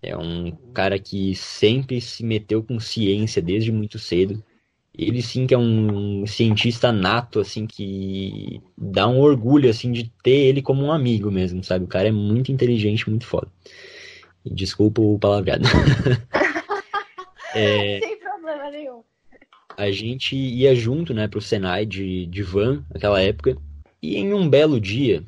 [0.01, 4.43] É um cara que sempre se meteu com ciência desde muito cedo.
[4.97, 10.47] Ele sim que é um cientista nato, assim, que dá um orgulho, assim, de ter
[10.47, 11.86] ele como um amigo mesmo, sabe?
[11.86, 13.47] O cara é muito inteligente, muito foda.
[14.43, 15.63] Desculpa o palavreado.
[17.56, 18.11] é.
[19.77, 23.57] A gente ia junto, né, pro Senai de, de van, naquela época,
[24.01, 25.23] e em um belo dia,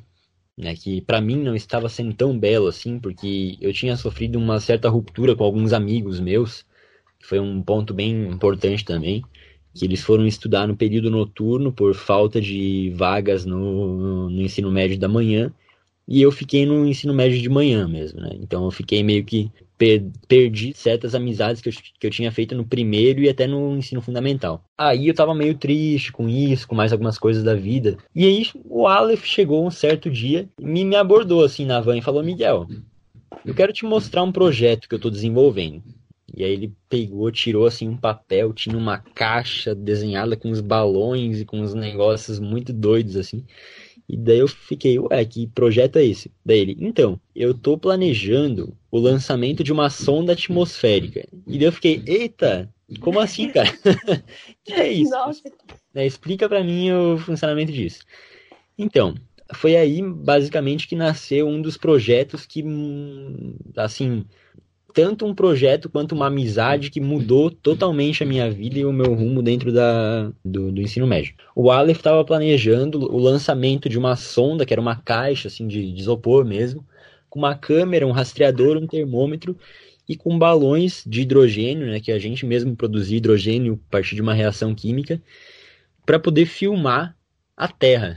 [0.57, 4.59] né, que para mim não estava sendo tão belo assim, porque eu tinha sofrido uma
[4.59, 6.65] certa ruptura com alguns amigos meus,
[7.19, 9.23] que foi um ponto bem importante também,
[9.73, 14.99] que eles foram estudar no período noturno por falta de vagas no, no ensino médio
[14.99, 15.51] da manhã,
[16.07, 18.31] e eu fiquei no ensino médio de manhã mesmo, né?
[18.33, 19.49] Então eu fiquei meio que
[19.83, 23.75] per perdi certas amizades que eu, que eu tinha feito no primeiro e até no
[23.75, 24.63] ensino fundamental.
[24.77, 27.97] Aí eu tava meio triste com isso, com mais algumas coisas da vida.
[28.15, 31.97] E aí o Aleph chegou um certo dia e me, me abordou assim na van
[31.97, 32.65] e falou: Miguel,
[33.45, 35.83] eu quero te mostrar um projeto que eu tô desenvolvendo.
[36.35, 41.41] E aí ele pegou, tirou assim um papel, tinha uma caixa desenhada com uns balões
[41.41, 43.45] e com uns negócios muito doidos assim.
[44.13, 46.31] E daí eu fiquei, ué, que projeto é esse?
[46.45, 51.27] Daí ele, então, eu tô planejando o lançamento de uma sonda atmosférica.
[51.47, 53.71] E daí eu fiquei, eita, como assim, cara?
[54.63, 55.09] que é isso?
[55.09, 55.41] Nossa.
[55.91, 58.03] Né, explica para mim o funcionamento disso.
[58.77, 59.15] Então,
[59.55, 64.25] foi aí basicamente que nasceu um dos projetos que, hum, assim,
[64.93, 69.13] tanto um projeto quanto uma amizade que mudou totalmente a minha vida e o meu
[69.13, 71.33] rumo dentro da, do, do ensino médio.
[71.55, 75.91] O Aleph estava planejando o lançamento de uma sonda, que era uma caixa assim, de,
[75.91, 76.85] de isopor mesmo,
[77.29, 79.57] com uma câmera, um rastreador, um termômetro
[80.07, 84.21] e com balões de hidrogênio, né, que a gente mesmo produzia hidrogênio a partir de
[84.21, 85.21] uma reação química,
[86.05, 87.17] para poder filmar
[87.55, 88.15] a Terra,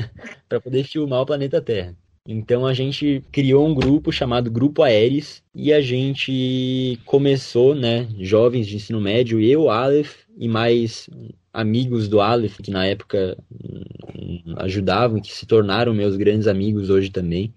[0.48, 1.96] para poder filmar o planeta Terra.
[2.26, 8.66] Então a gente criou um grupo chamado Grupo Aéreos e a gente começou, né, jovens
[8.66, 11.08] de ensino médio, eu, Aleph e mais
[11.52, 17.10] amigos do Aleph que na época hum, ajudavam, que se tornaram meus grandes amigos hoje
[17.10, 17.52] também.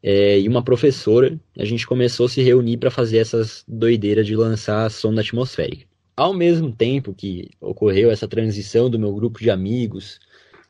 [0.00, 4.36] É, e uma professora, a gente começou a se reunir para fazer essas doideiras de
[4.36, 5.86] lançar sonda atmosférica.
[6.16, 10.20] Ao mesmo tempo que ocorreu essa transição do meu grupo de amigos,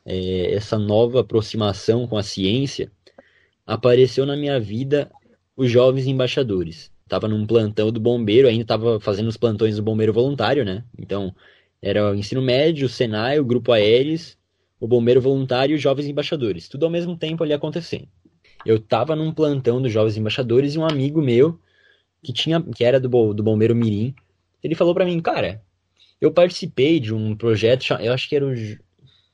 [0.05, 2.91] é, essa nova aproximação com a ciência,
[3.69, 5.11] apareceu na minha vida
[5.55, 6.91] os jovens embaixadores.
[7.07, 10.83] Tava num plantão do bombeiro, ainda tava fazendo os plantões do bombeiro voluntário, né?
[10.97, 11.33] Então,
[11.79, 14.35] era o ensino médio, o Senai, o grupo Aéreos,
[14.79, 16.67] o bombeiro voluntário e os jovens embaixadores.
[16.67, 18.07] Tudo ao mesmo tempo ali acontecendo.
[18.65, 21.59] Eu tava num plantão dos jovens embaixadores e um amigo meu,
[22.23, 24.15] que tinha que era do, do bombeiro Mirim,
[24.63, 25.61] ele falou para mim, cara,
[26.19, 28.53] eu participei de um projeto, eu acho que era o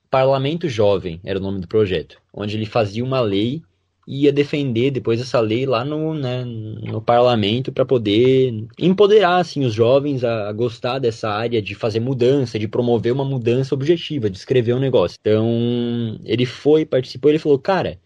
[0.09, 3.63] Parlamento Jovem, era o nome do projeto, onde ele fazia uma lei
[4.07, 9.73] ia defender depois essa lei lá no, né, no parlamento para poder empoderar assim, os
[9.73, 14.37] jovens a, a, gostar dessa área de fazer mudança, de promover uma mudança objetiva, de
[14.37, 15.17] escrever um negócio.
[15.19, 17.99] Então, ele foi, participou, ele falou, cara,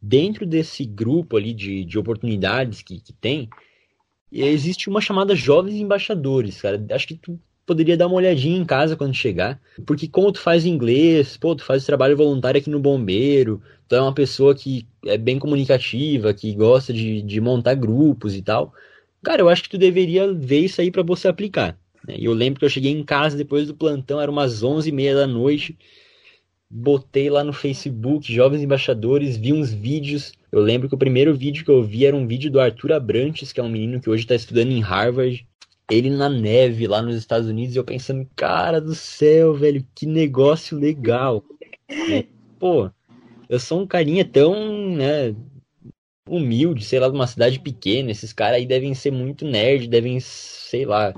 [0.00, 3.48] dentro desse grupo ali de, de oportunidades que, que tem,
[4.30, 6.84] existe uma chamada Jovens Embaixadores, cara.
[6.90, 9.60] Acho que tu poderia dar uma olhadinha em casa quando chegar.
[9.86, 14.00] Porque como tu faz inglês, pô, tu faz trabalho voluntário aqui no bombeiro, tu é
[14.00, 18.72] uma pessoa que é bem comunicativa, que gosta de, de montar grupos e tal.
[19.22, 21.78] Cara, eu acho que tu deveria ver isso aí para você aplicar.
[22.08, 22.14] Né?
[22.18, 25.26] E eu lembro que eu cheguei em casa depois do plantão, era umas 11h30 da
[25.26, 25.76] noite.
[26.70, 30.32] Botei lá no Facebook, Jovens Embaixadores, vi uns vídeos.
[30.50, 33.52] Eu lembro que o primeiro vídeo que eu vi era um vídeo do Arthur Abrantes,
[33.52, 35.46] que é um menino que hoje está estudando em Harvard.
[35.90, 40.06] Ele na neve lá nos Estados Unidos, e eu pensando, cara do céu, velho, que
[40.06, 41.44] negócio legal.
[41.90, 42.24] É,
[42.58, 42.90] pô,
[43.52, 45.34] eu sou um carinha tão, né,
[46.26, 48.10] humilde, sei lá, de uma cidade pequena.
[48.10, 51.12] Esses caras aí devem ser muito nerd, devem, sei lá,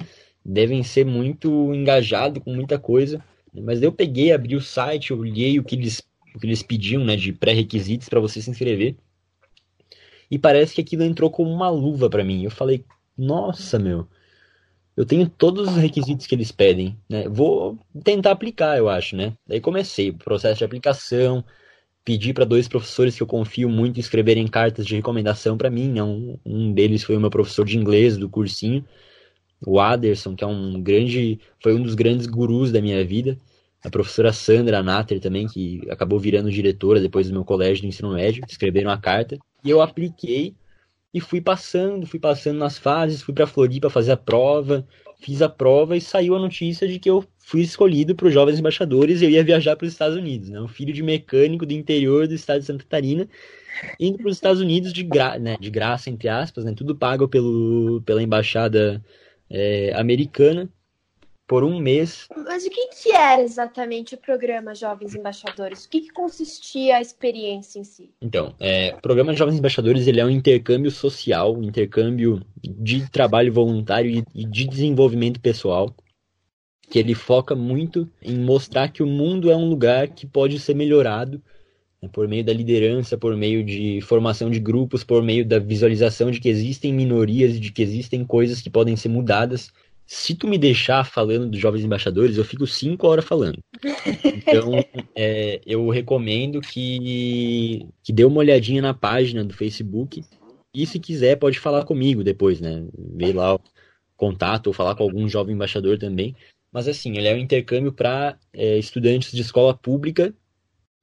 [0.44, 3.24] devem ser muito engajados com muita coisa.
[3.54, 6.02] Mas eu peguei, abri o site, olhei o que eles,
[6.34, 8.96] o que eles pediam, né, de pré-requisitos para você se inscrever.
[10.28, 12.42] E parece que aquilo entrou como uma luva para mim.
[12.42, 12.84] Eu falei,
[13.16, 14.08] nossa, meu,
[14.96, 17.28] eu tenho todos os requisitos que eles pedem, né?
[17.28, 19.34] Vou tentar aplicar, eu acho, né?
[19.46, 21.44] Daí comecei o processo de aplicação,
[22.04, 26.02] pedi para dois professores que eu confio muito escreverem cartas de recomendação para mim, né?
[26.02, 28.84] Um, um deles foi o meu professor de inglês do cursinho,
[29.66, 33.38] o Aderson, que é um grande, foi um dos grandes gurus da minha vida.
[33.82, 38.12] A professora Sandra Natter também, que acabou virando diretora depois do meu colégio do ensino
[38.14, 39.38] médio, escreveram a carta.
[39.62, 40.54] E eu apliquei
[41.12, 44.86] e fui passando, fui passando nas fases, fui para Floripa fazer a prova,
[45.20, 48.58] fiz a prova e saiu a notícia de que eu fui escolhido para os Jovens
[48.58, 50.60] Embaixadores e eu ia viajar para os Estados Unidos, né?
[50.60, 53.28] Um filho de mecânico do interior do estado de Santa Catarina,
[54.00, 56.72] indo para os Estados Unidos de, gra né, de graça, entre aspas, né?
[56.74, 59.04] Tudo pago pelo, pela embaixada
[59.50, 60.70] é, americana
[61.46, 62.26] por um mês.
[62.34, 65.84] Mas o que, que era exatamente o programa Jovens Embaixadores?
[65.84, 68.10] O que, que consistia a experiência em si?
[68.22, 73.52] Então, é, o programa Jovens Embaixadores ele é um intercâmbio social, um intercâmbio de trabalho
[73.52, 75.94] voluntário e de desenvolvimento pessoal,
[76.88, 80.74] que ele foca muito em mostrar que o mundo é um lugar que pode ser
[80.74, 81.42] melhorado
[82.04, 86.30] né, por meio da liderança, por meio de formação de grupos, por meio da visualização
[86.30, 89.72] de que existem minorias e de que existem coisas que podem ser mudadas.
[90.06, 93.58] Se tu me deixar falando dos jovens embaixadores, eu fico cinco horas falando.
[94.22, 94.72] Então,
[95.16, 100.22] é, eu recomendo que, que dê uma olhadinha na página do Facebook.
[100.74, 102.84] E se quiser, pode falar comigo depois, né?
[103.16, 103.60] Ver lá o
[104.16, 106.36] contato ou falar com algum jovem embaixador também.
[106.74, 110.34] Mas assim, ele é um intercâmbio para é, estudantes de escola pública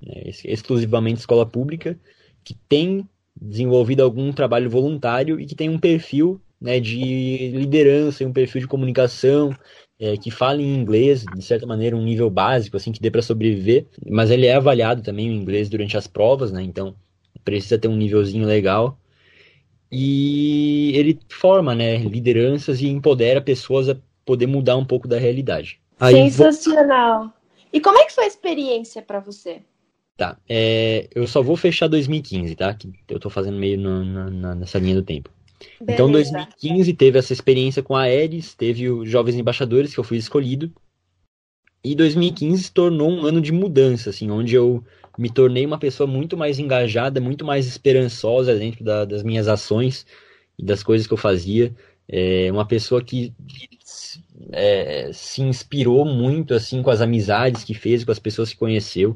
[0.01, 1.99] né, exclusivamente escola pública,
[2.43, 3.07] que tem
[3.39, 8.67] desenvolvido algum trabalho voluntário e que tem um perfil né, de liderança um perfil de
[8.67, 9.55] comunicação
[9.99, 13.21] é, que fala em inglês, de certa maneira, um nível básico, assim, que dê para
[13.21, 16.95] sobreviver, mas ele é avaliado também o inglês durante as provas, né, então
[17.43, 18.99] precisa ter um nívelzinho legal.
[19.91, 23.97] E ele forma né, lideranças e empodera pessoas a
[24.31, 25.81] poder mudar um pouco da realidade.
[25.99, 27.23] Aí, Sensacional!
[27.23, 27.33] Vou...
[27.73, 29.61] E como é que foi a experiência para você?
[30.15, 32.73] Tá, é, eu só vou fechar 2015, tá?
[32.73, 35.29] Que eu tô fazendo meio no, nessa linha do tempo.
[35.81, 36.29] Então, Beleza.
[36.29, 40.17] Então, 2015 teve essa experiência com a Aeres, teve os Jovens Embaixadores, que eu fui
[40.17, 40.71] escolhido.
[41.83, 44.81] E 2015 se tornou um ano de mudança, assim, onde eu
[45.17, 50.05] me tornei uma pessoa muito mais engajada, muito mais esperançosa dentro da, das minhas ações
[50.57, 51.75] e das coisas que eu fazia.
[52.11, 53.33] É uma pessoa que
[54.51, 59.15] é, se inspirou muito, assim, com as amizades que fez, com as pessoas que conheceu.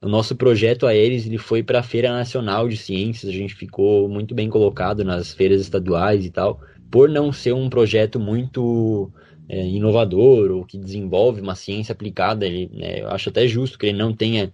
[0.00, 4.08] O nosso projeto Aeres ele foi para a Feira Nacional de Ciências, a gente ficou
[4.08, 9.12] muito bem colocado nas feiras estaduais e tal, por não ser um projeto muito
[9.46, 12.46] é, inovador ou que desenvolve uma ciência aplicada.
[12.46, 14.50] Ele, né, eu acho até justo que ele não tenha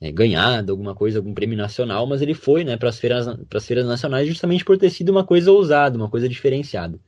[0.00, 3.26] é, ganhado alguma coisa, algum prêmio nacional, mas ele foi né, para as feiras,
[3.60, 6.98] feiras nacionais justamente por ter sido uma coisa ousada, uma coisa diferenciada.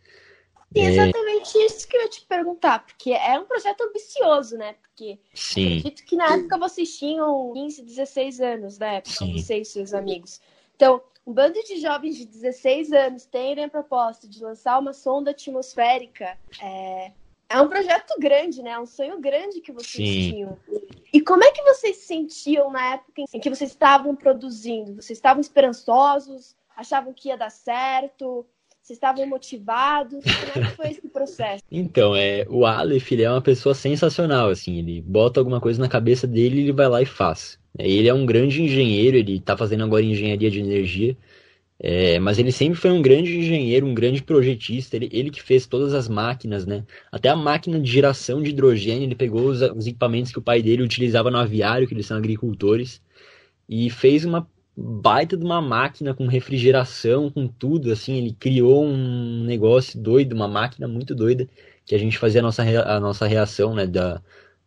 [0.75, 4.75] É exatamente isso que eu ia te perguntar, porque é um projeto ambicioso, né?
[4.75, 5.79] Porque Sim.
[5.79, 9.03] acredito que na época vocês tinham 15, 16 anos, né?
[9.05, 9.33] Sim.
[9.39, 10.41] Você e seus amigos.
[10.77, 15.31] Então, um bando de jovens de 16 anos terem a proposta de lançar uma sonda
[15.31, 17.13] atmosférica é,
[17.49, 18.71] é um projeto grande, né?
[18.73, 20.31] É um sonho grande que vocês Sim.
[20.31, 20.59] tinham.
[21.13, 24.97] E como é que vocês se sentiam na época em que vocês estavam produzindo?
[24.97, 26.55] Vocês estavam esperançosos?
[26.77, 28.47] Achavam que ia dar certo?
[28.89, 30.25] Vocês estavam motivados?
[30.25, 31.63] Como é que foi esse processo?
[31.71, 35.89] Então, é, o Aleph ele é uma pessoa sensacional, assim, ele bota alguma coisa na
[35.91, 37.59] cabeça dele e ele vai lá e faz.
[37.79, 41.15] É, ele é um grande engenheiro, ele está fazendo agora engenharia de energia,
[41.79, 45.67] é, mas ele sempre foi um grande engenheiro, um grande projetista, ele, ele que fez
[45.67, 46.83] todas as máquinas, né?
[47.13, 50.63] Até a máquina de geração de hidrogênio, ele pegou os, os equipamentos que o pai
[50.63, 53.03] dele utilizava no aviário, que eles são agricultores,
[53.69, 54.49] e fez uma
[54.81, 60.47] baita de uma máquina com refrigeração, com tudo, assim, ele criou um negócio doido, uma
[60.47, 61.49] máquina muito doida,
[61.85, 64.23] que a gente fazia a nossa, a nossa reação, né, da,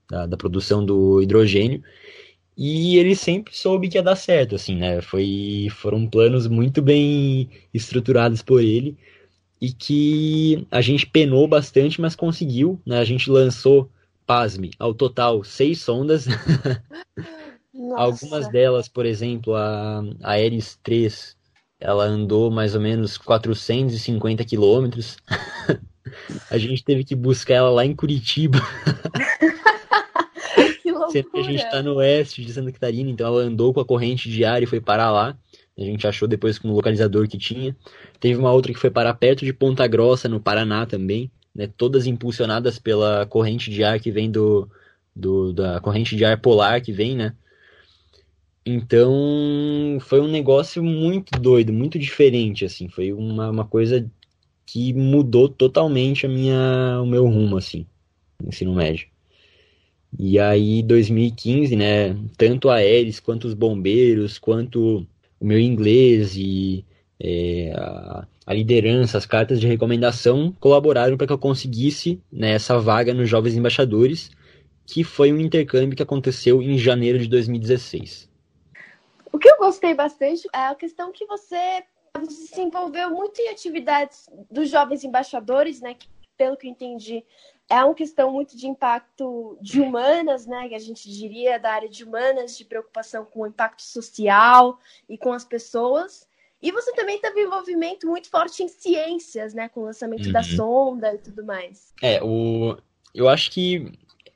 [0.10, 1.82] da, da produção do hidrogênio,
[2.58, 7.50] e ele sempre soube que ia dar certo, assim, né, foi, foram planos muito bem
[7.74, 8.98] estruturados por ele,
[9.62, 13.90] e que a gente penou bastante, mas conseguiu, né, a gente lançou,
[14.28, 16.26] pasme, ao total, seis sondas,
[17.74, 18.02] Nossa.
[18.02, 21.36] Algumas delas, por exemplo, a, a Ares 3,
[21.80, 25.18] ela andou mais ou menos 450 quilômetros.
[26.50, 28.60] a gente teve que buscar ela lá em Curitiba.
[30.82, 31.24] que loucura.
[31.24, 34.30] Que a gente está no oeste de Santa Catarina, então ela andou com a corrente
[34.30, 35.38] de ar e foi parar lá.
[35.78, 37.76] A gente achou depois com o localizador que tinha.
[38.20, 41.32] Teve uma outra que foi parar perto de Ponta Grossa, no Paraná também.
[41.54, 44.70] Né, todas impulsionadas pela corrente de ar que vem do,
[45.14, 47.34] do da corrente de ar polar que vem, né?
[48.66, 52.88] Então, foi um negócio muito doido, muito diferente, assim.
[52.88, 54.10] Foi uma, uma coisa
[54.66, 57.86] que mudou totalmente a minha, o meu rumo, assim,
[58.42, 59.08] no ensino médio.
[60.20, 65.08] E aí, 2015, né, tanto a Eris, quanto os bombeiros, quanto
[65.40, 66.86] o meu inglês e
[67.20, 72.80] é, a, a, liderança, as cartas de recomendação colaboraram para que eu conseguisse né, essa
[72.80, 74.32] vaga nos Jovens Embaixadores,
[74.86, 78.31] que foi um intercâmbio que aconteceu em janeiro de 2016.
[79.32, 81.84] O que eu gostei bastante é a questão que você
[82.30, 85.94] se envolveu muito em atividades dos jovens embaixadores, né?
[85.94, 86.08] Que,
[86.38, 87.24] pelo que eu entendi,
[87.70, 90.68] é uma questão muito de impacto de humanas, né?
[90.68, 94.78] Que a gente diria da área de humanas, de preocupação com o impacto social
[95.08, 96.28] e com as pessoas.
[96.62, 99.70] E você também teve envolvimento muito forte em ciências, né?
[99.70, 100.32] Com o lançamento uhum.
[100.34, 101.94] da sonda e tudo mais.
[102.02, 102.78] É, o...
[103.16, 103.92] eu acho que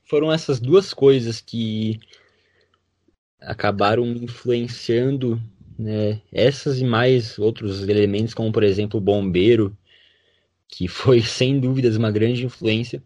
[0.06, 2.00] foram essas duas coisas que
[3.46, 5.42] acabaram influenciando
[5.78, 9.76] né, essas e mais outros elementos, como por exemplo o bombeiro,
[10.68, 13.04] que foi sem dúvidas uma grande influência,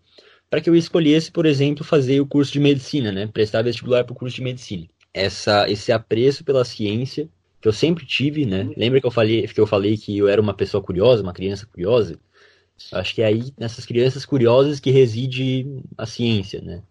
[0.49, 4.13] para que eu escolhesse, por exemplo, fazer o curso de medicina, né, prestar vestibular para
[4.13, 4.87] o curso de medicina.
[5.13, 7.29] Essa, esse apreço pela ciência
[7.61, 8.69] que eu sempre tive, né?
[8.77, 11.65] Lembra que eu falei que eu falei que eu era uma pessoa curiosa, uma criança
[11.65, 12.17] curiosa?
[12.93, 16.81] Acho que é aí nessas crianças curiosas que reside a ciência, né?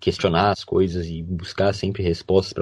[0.00, 2.54] Questionar as coisas e buscar sempre respostas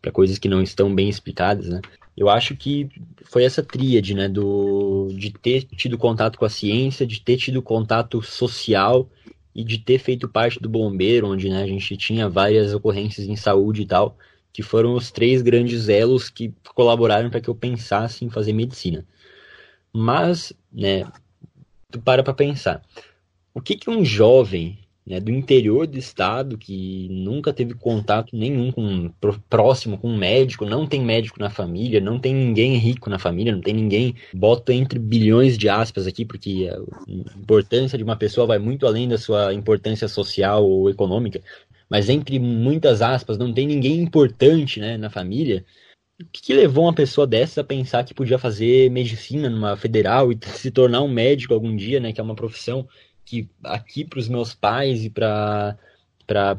[0.00, 1.80] para coisas que não estão bem explicadas, né?
[2.16, 2.88] Eu acho que
[3.24, 7.62] foi essa tríade, né, do, de ter tido contato com a ciência, de ter tido
[7.62, 9.08] contato social
[9.54, 13.36] e de ter feito parte do bombeiro, onde né, a gente tinha várias ocorrências em
[13.36, 14.18] saúde e tal,
[14.52, 19.06] que foram os três grandes elos que colaboraram para que eu pensasse em fazer medicina.
[19.92, 21.10] Mas, né,
[21.90, 22.82] tu para para pensar,
[23.54, 24.78] o que que um jovem
[25.10, 29.10] né, do interior do estado, que nunca teve contato nenhum com
[29.48, 33.52] próximo com um médico, não tem médico na família, não tem ninguém rico na família,
[33.52, 38.46] não tem ninguém, bota entre bilhões de aspas aqui, porque a importância de uma pessoa
[38.46, 41.42] vai muito além da sua importância social ou econômica,
[41.88, 45.64] mas entre muitas aspas, não tem ninguém importante né, na família.
[46.22, 50.30] O que, que levou uma pessoa dessa a pensar que podia fazer medicina numa federal
[50.30, 52.86] e se tornar um médico algum dia, né, que é uma profissão
[53.30, 55.76] que aqui para os meus pais e para
[56.26, 56.56] para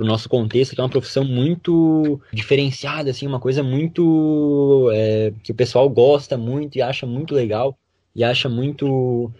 [0.00, 5.52] o nosso contexto, que é uma profissão muito diferenciada, assim, uma coisa muito é, que
[5.52, 7.78] o pessoal gosta muito e acha muito legal
[8.14, 9.32] e acha muito,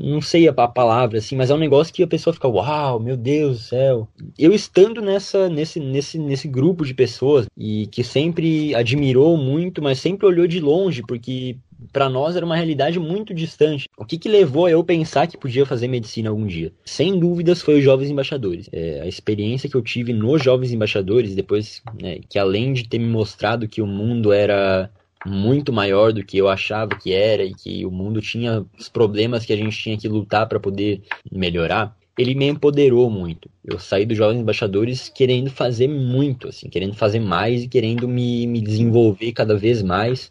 [0.00, 3.16] não sei a, palavra assim, mas é um negócio que a pessoa fica, uau, meu
[3.16, 4.08] Deus do céu.
[4.38, 10.00] Eu estando nessa nesse nesse nesse grupo de pessoas e que sempre admirou muito, mas
[10.00, 11.56] sempre olhou de longe, porque
[11.92, 13.88] para nós era uma realidade muito distante.
[13.96, 16.72] O que, que levou a eu pensar que podia fazer medicina algum dia?
[16.84, 18.68] Sem dúvidas foi os Jovens Embaixadores.
[18.72, 22.98] É, a experiência que eu tive nos Jovens Embaixadores, depois né, que além de ter
[22.98, 24.90] me mostrado que o mundo era
[25.24, 29.44] muito maior do que eu achava que era e que o mundo tinha os problemas
[29.44, 33.50] que a gente tinha que lutar para poder melhorar, ele me empoderou muito.
[33.64, 38.46] Eu saí dos Jovens Embaixadores querendo fazer muito, assim, querendo fazer mais e querendo me,
[38.46, 40.30] me desenvolver cada vez mais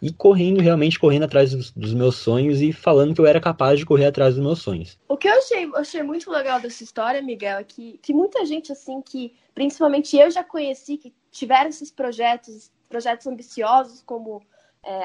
[0.00, 3.78] e correndo, realmente correndo atrás dos, dos, meus sonhos e falando que eu era capaz
[3.78, 4.98] de correr atrás dos meus sonhos.
[5.08, 8.70] O que eu achei, achei muito legal dessa história, Miguel, é que, que muita gente,
[8.70, 14.42] assim, que principalmente eu já conheci, que tiveram esses projetos, projetos ambiciosos, como,
[14.82, 15.02] é,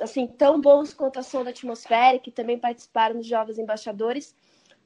[0.00, 4.34] assim, tão bons quanto a sonda atmosférica, que também participaram dos Jovens Embaixadores,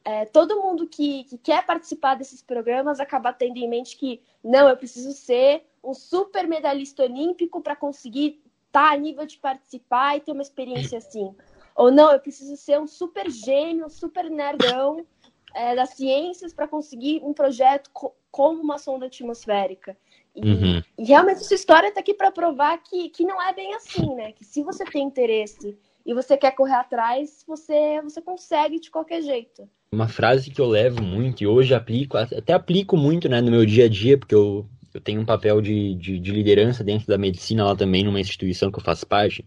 [0.04, 4.68] é, todo mundo que, que, quer participar desses programas acaba tendo em mente que, não,
[4.68, 10.20] eu preciso ser um super medalhista olímpico para conseguir tá a nível de participar e
[10.20, 11.34] ter uma experiência assim.
[11.76, 15.06] Ou não, eu preciso ser um super gênio, um super nerdão
[15.54, 19.96] é, das ciências para conseguir um projeto co como uma sonda atmosférica.
[20.34, 20.82] E, uhum.
[21.04, 24.32] E, realmente sua história está aqui para provar que, que não é bem assim, né?
[24.32, 29.22] Que se você tem interesse e você quer correr atrás, você, você consegue de qualquer
[29.22, 29.68] jeito.
[29.92, 33.64] Uma frase que eu levo muito e hoje aplico, até aplico muito né, no meu
[33.64, 37.16] dia a dia, porque eu, eu tenho um papel de, de, de liderança dentro da
[37.16, 39.44] medicina lá também, numa instituição que eu faço parte,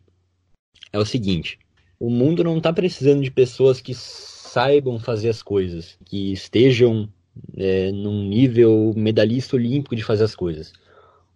[0.91, 1.59] é o seguinte:
[1.99, 7.09] o mundo não está precisando de pessoas que saibam fazer as coisas, que estejam
[7.55, 10.73] é, num nível medalhista olímpico de fazer as coisas.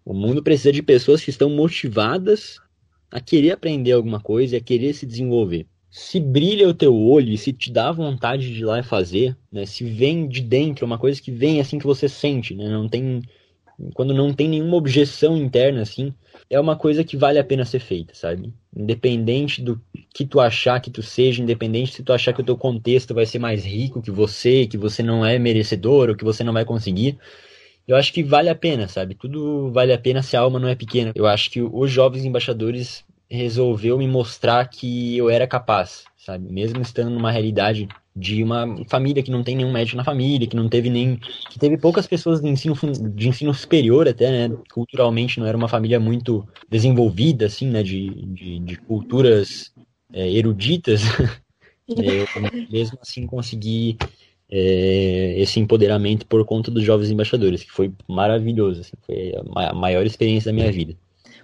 [0.05, 2.59] O mundo precisa de pessoas que estão motivadas
[3.11, 5.67] a querer aprender alguma coisa e a querer se desenvolver.
[5.89, 9.35] Se brilha o teu olho e se te dá vontade de ir lá e fazer,
[9.51, 9.65] né?
[9.65, 12.69] Se vem de dentro, uma coisa que vem assim que você sente, né?
[12.69, 13.21] Não tem
[13.93, 16.13] quando não tem nenhuma objeção interna assim,
[16.49, 18.53] é uma coisa que vale a pena ser feita, sabe?
[18.75, 19.81] Independente do
[20.13, 23.25] que tu achar que tu seja, independente se tu achar que o teu contexto vai
[23.25, 26.65] ser mais rico que você, que você não é merecedor ou que você não vai
[26.65, 27.17] conseguir,
[27.87, 29.15] eu acho que vale a pena, sabe?
[29.15, 31.11] Tudo vale a pena se a alma não é pequena.
[31.15, 36.51] Eu acho que os jovens embaixadores resolveu me mostrar que eu era capaz, sabe?
[36.51, 40.55] Mesmo estando numa realidade de uma família que não tem nenhum médico na família, que
[40.55, 41.17] não teve nem.
[41.49, 42.75] que teve poucas pessoas de ensino,
[43.13, 44.55] de ensino superior até, né?
[44.73, 47.81] Culturalmente não era uma família muito desenvolvida, assim, né?
[47.81, 49.71] De, de, de culturas
[50.13, 51.03] é, eruditas.
[51.97, 52.25] eu
[52.69, 53.97] mesmo assim consegui
[54.51, 60.05] é, esse empoderamento por conta dos jovens embaixadores, que foi maravilhoso, assim, foi a maior
[60.05, 60.95] experiência da minha vida.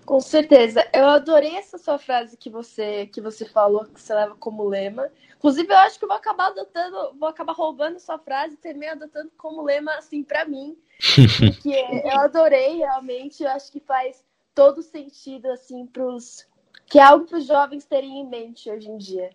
[0.06, 0.88] Com certeza.
[0.94, 5.10] Eu adorei essa sua frase que você que você falou, que você leva como lema.
[5.36, 8.88] Inclusive, eu acho que eu vou acabar adotando, vou acabar roubando sua frase e também
[8.88, 10.78] adotando como lema, assim, para mim.
[11.38, 13.44] Porque eu adorei, realmente.
[13.44, 14.24] Eu acho que faz
[14.56, 16.48] todo sentido, assim, pros.
[16.86, 19.30] Que é algo para os jovens terem em mente hoje em dia.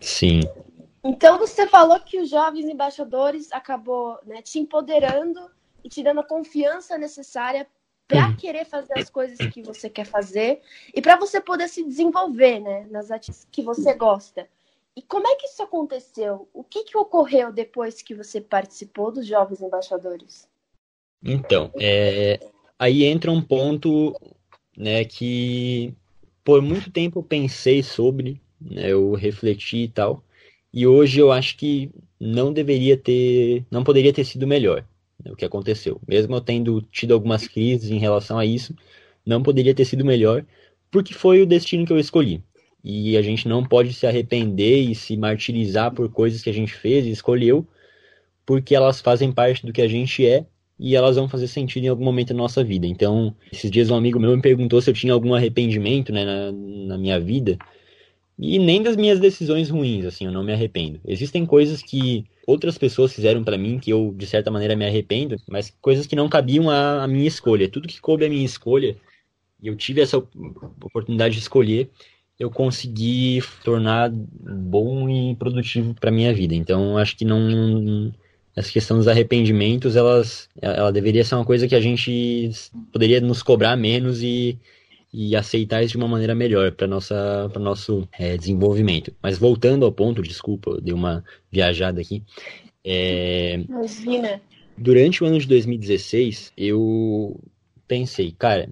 [0.00, 0.40] Sim.
[1.02, 5.50] Então, você falou que os jovens embaixadores acabou né, te empoderando
[5.84, 7.66] e te dando a confiança necessária
[8.06, 10.62] para querer fazer as coisas que você quer fazer
[10.94, 14.48] e para você poder se desenvolver né, nas atividades que você gosta.
[14.96, 16.48] E como é que isso aconteceu?
[16.52, 20.48] O que, que ocorreu depois que você participou dos Jovens Embaixadores?
[21.22, 22.40] Então, é,
[22.78, 24.18] aí entra um ponto
[24.76, 25.94] né, que
[26.42, 30.22] por muito tempo eu pensei sobre, né, eu refleti e tal,
[30.72, 31.90] e hoje eu acho que
[32.20, 34.84] não deveria ter, não poderia ter sido melhor
[35.24, 36.00] né, o que aconteceu.
[36.06, 38.74] Mesmo eu tendo tido algumas crises em relação a isso,
[39.24, 40.44] não poderia ter sido melhor,
[40.90, 42.42] porque foi o destino que eu escolhi.
[42.82, 46.72] E a gente não pode se arrepender e se martirizar por coisas que a gente
[46.72, 47.66] fez e escolheu,
[48.46, 50.46] porque elas fazem parte do que a gente é
[50.78, 52.86] e elas vão fazer sentido em algum momento da nossa vida.
[52.86, 56.52] Então, esses dias um amigo meu me perguntou se eu tinha algum arrependimento né, na,
[56.52, 57.58] na minha vida.
[58.38, 61.00] E nem das minhas decisões ruins, assim, eu não me arrependo.
[61.04, 65.36] Existem coisas que outras pessoas fizeram para mim que eu, de certa maneira, me arrependo,
[65.48, 67.68] mas coisas que não cabiam à, à minha escolha.
[67.68, 68.96] Tudo que coube à minha escolha,
[69.60, 71.90] e eu tive essa oportunidade de escolher,
[72.38, 76.54] eu consegui tornar bom e produtivo para minha vida.
[76.54, 78.12] Então, acho que não
[78.54, 82.50] essa questão dos arrependimentos, elas ela deveria ser uma coisa que a gente
[82.92, 84.58] poderia nos cobrar menos e,
[85.12, 89.14] e aceitar isso de uma maneira melhor para nossa para nosso é, desenvolvimento.
[89.22, 92.22] Mas voltando ao ponto, desculpa, eu dei uma viajada aqui.
[92.84, 94.40] É, Imagina.
[94.76, 97.40] Durante o ano de 2016, eu
[97.86, 98.70] pensei, cara,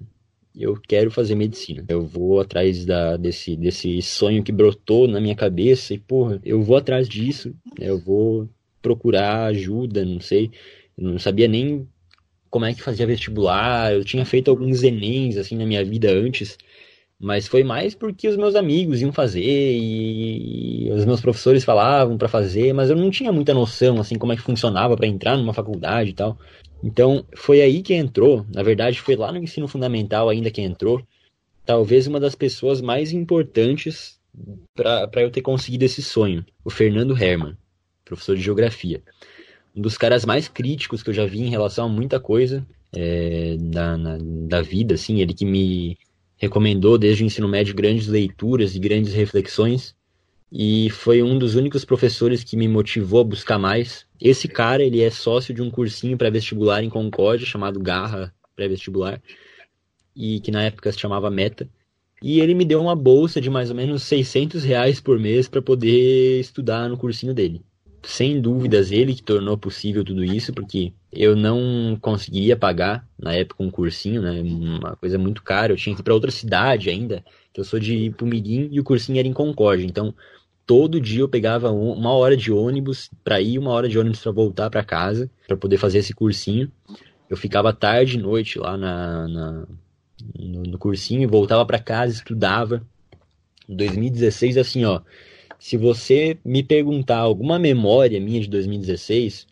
[0.55, 1.85] eu quero fazer medicina.
[1.87, 6.61] Eu vou atrás da, desse, desse sonho que brotou na minha cabeça e, porra, eu
[6.61, 7.53] vou atrás disso.
[7.79, 8.49] Eu vou
[8.81, 10.49] procurar ajuda, não sei.
[10.97, 11.87] Eu não sabia nem
[12.49, 13.93] como é que fazia vestibular.
[13.93, 16.57] Eu tinha feito alguns Enems, assim, na minha vida antes.
[17.19, 22.27] Mas foi mais porque os meus amigos iam fazer e, os meus professores falavam para
[22.27, 25.53] fazer, mas eu não tinha muita noção assim como é que funcionava para entrar numa
[25.53, 26.37] faculdade e tal.
[26.83, 31.01] Então, foi aí que entrou, na verdade, foi lá no ensino fundamental ainda que entrou,
[31.65, 34.19] talvez uma das pessoas mais importantes
[34.75, 37.57] para eu ter conseguido esse sonho, o Fernando Herman,
[38.05, 39.01] professor de geografia.
[39.77, 42.65] Um dos caras mais críticos que eu já vi em relação a muita coisa
[42.95, 45.97] é, da, na, da vida, assim, ele que me
[46.35, 49.95] recomendou desde o ensino médio grandes leituras e grandes reflexões
[50.51, 54.05] e foi um dos únicos professores que me motivou a buscar mais.
[54.19, 59.21] Esse cara, ele é sócio de um cursinho pré-vestibular em Concórdia, chamado Garra Pré-Vestibular,
[60.15, 61.69] e que na época se chamava Meta.
[62.23, 65.61] E ele me deu uma bolsa de mais ou menos 600 reais por mês para
[65.61, 67.61] poder estudar no cursinho dele.
[68.03, 73.63] Sem dúvidas, ele que tornou possível tudo isso, porque eu não conseguiria pagar na época
[73.63, 74.41] um cursinho, né?
[74.41, 75.73] Uma coisa muito cara.
[75.73, 77.23] Eu tinha que ir para outra cidade ainda.
[77.55, 79.85] Eu sou de Pumirim e o cursinho era em Concórdia.
[79.85, 80.13] Então,
[80.65, 84.31] todo dia eu pegava uma hora de ônibus para ir, uma hora de ônibus para
[84.31, 86.71] voltar para casa, para poder fazer esse cursinho.
[87.29, 89.67] Eu ficava tarde e noite lá na, na,
[90.37, 92.85] no, no cursinho, voltava para casa, estudava.
[93.67, 95.01] 2016, assim, ó.
[95.59, 99.47] Se você me perguntar alguma memória minha de 2016,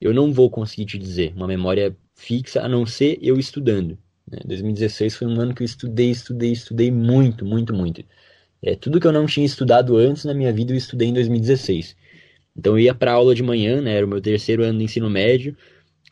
[0.00, 3.98] eu não vou conseguir te dizer uma memória fixa, a não ser eu estudando.
[4.30, 4.38] Né?
[4.44, 8.04] 2016 foi um ano que eu estudei, estudei, estudei muito, muito, muito.
[8.62, 11.96] É, tudo que eu não tinha estudado antes na minha vida, eu estudei em 2016.
[12.56, 13.96] Então eu ia para aula de manhã, né?
[13.96, 15.56] Era o meu terceiro ano de ensino médio,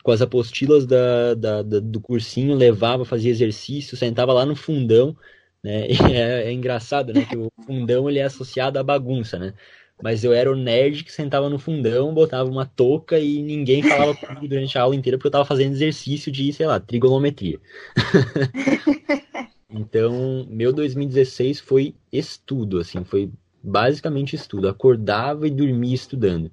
[0.03, 5.15] com as apostilas da, da, da do cursinho, levava, fazia exercício, sentava lá no fundão,
[5.63, 5.87] né?
[5.89, 7.25] E é, é engraçado, né?
[7.25, 9.53] Que o fundão ele é associado à bagunça, né?
[10.01, 14.15] Mas eu era o nerd que sentava no fundão, botava uma touca e ninguém falava
[14.15, 17.59] comigo durante a aula inteira porque eu tava fazendo exercício de, sei lá, trigonometria.
[19.69, 23.31] então, meu 2016 foi estudo, assim, foi
[23.61, 24.67] basicamente estudo.
[24.67, 26.51] Acordava e dormia estudando.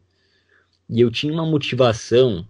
[0.88, 2.46] E eu tinha uma motivação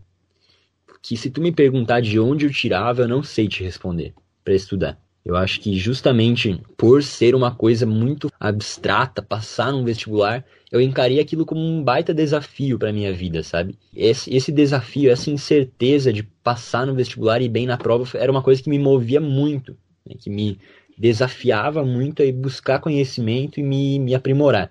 [1.01, 4.55] que se tu me perguntar de onde eu tirava, eu não sei te responder para
[4.55, 5.01] estudar.
[5.29, 11.21] Eu acho que justamente por ser uma coisa muito abstrata, passar num vestibular, eu encarei
[11.21, 13.77] aquilo como um baita desafio para minha vida, sabe?
[13.95, 18.41] Esse, esse desafio, essa incerteza de passar no vestibular e bem na prova, era uma
[18.41, 19.77] coisa que me movia muito,
[20.07, 20.15] né?
[20.19, 20.59] que me
[20.97, 24.71] desafiava muito a buscar conhecimento e me, me aprimorar.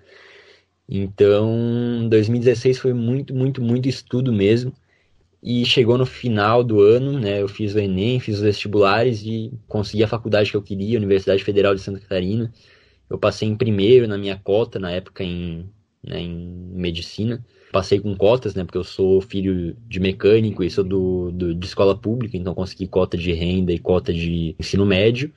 [0.88, 4.72] Então, 2016 foi muito, muito, muito estudo mesmo.
[5.42, 7.40] E chegou no final do ano, né?
[7.40, 11.44] Eu fiz o Enem, fiz os vestibulares e consegui a faculdade que eu queria, Universidade
[11.44, 12.52] Federal de Santa Catarina.
[13.08, 15.70] Eu passei em primeiro na minha cota, na época em,
[16.02, 17.44] né, em medicina.
[17.72, 18.64] Passei com cotas, né?
[18.64, 22.86] Porque eu sou filho de mecânico e sou do, do, de escola pública, então consegui
[22.88, 25.32] cota de renda e cota de ensino médio.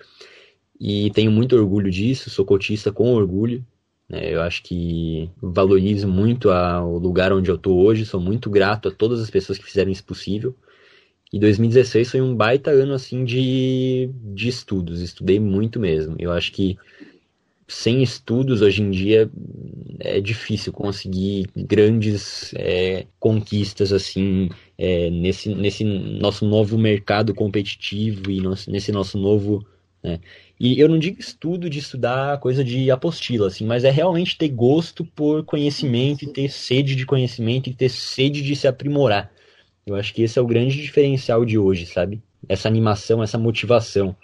[0.80, 3.64] E tenho muito orgulho disso, sou cotista com orgulho.
[4.12, 4.34] Né?
[4.34, 8.90] Eu acho que valorizo muito a, o lugar onde eu estou hoje, sou muito grato
[8.90, 10.54] a todas as pessoas que fizeram isso possível.
[11.32, 16.14] E 2016 foi um baita ano assim de, de estudos, estudei muito mesmo.
[16.20, 16.78] Eu acho que
[17.70, 19.32] sem estudos hoje em dia
[20.00, 28.42] é difícil conseguir grandes é, conquistas assim é, nesse, nesse nosso novo mercado competitivo e
[28.42, 29.66] nosso, nesse nosso novo
[30.04, 30.20] né?
[30.60, 34.50] E eu não digo estudo de estudar coisa de apostila, assim, mas é realmente ter
[34.50, 39.32] gosto por conhecimento e ter sede de conhecimento e ter sede de se aprimorar.
[39.86, 42.22] Eu acho que esse é o grande diferencial de hoje, sabe?
[42.48, 44.16] Essa animação, essa motivação.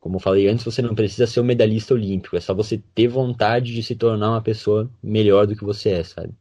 [0.00, 3.08] Como eu falei antes, você não precisa ser um medalhista olímpico, é só você ter
[3.08, 6.32] vontade de se tornar uma pessoa melhor do que você é, sabe?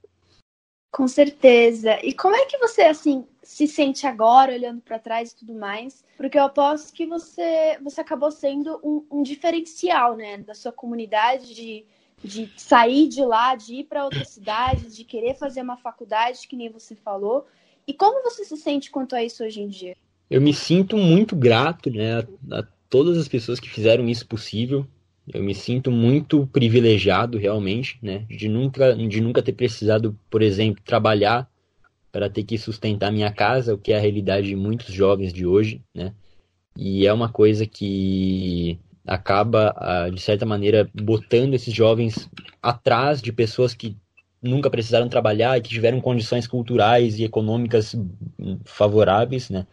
[0.96, 2.00] Com certeza.
[2.02, 6.06] E como é que você, assim, se sente agora, olhando para trás e tudo mais?
[6.16, 11.54] Porque eu aposto que você, você acabou sendo um, um diferencial, né, da sua comunidade,
[11.54, 11.86] de,
[12.24, 16.56] de sair de lá, de ir para outra cidade, de querer fazer uma faculdade, que
[16.56, 17.46] nem você falou.
[17.86, 19.98] E como você se sente quanto a isso hoje em dia?
[20.30, 24.88] Eu me sinto muito grato, né, a, a todas as pessoas que fizeram isso possível.
[25.34, 28.26] Eu me sinto muito privilegiado realmente, né?
[28.30, 31.50] De nunca, de nunca ter precisado, por exemplo, trabalhar
[32.12, 35.46] para ter que sustentar minha casa, o que é a realidade de muitos jovens de
[35.46, 36.14] hoje, né?
[36.78, 42.30] E é uma coisa que acaba, ah, de certa maneira, botando esses jovens
[42.62, 43.96] atrás de pessoas que
[44.42, 47.96] nunca precisaram trabalhar e que tiveram condições culturais e econômicas
[48.64, 49.66] favoráveis, né?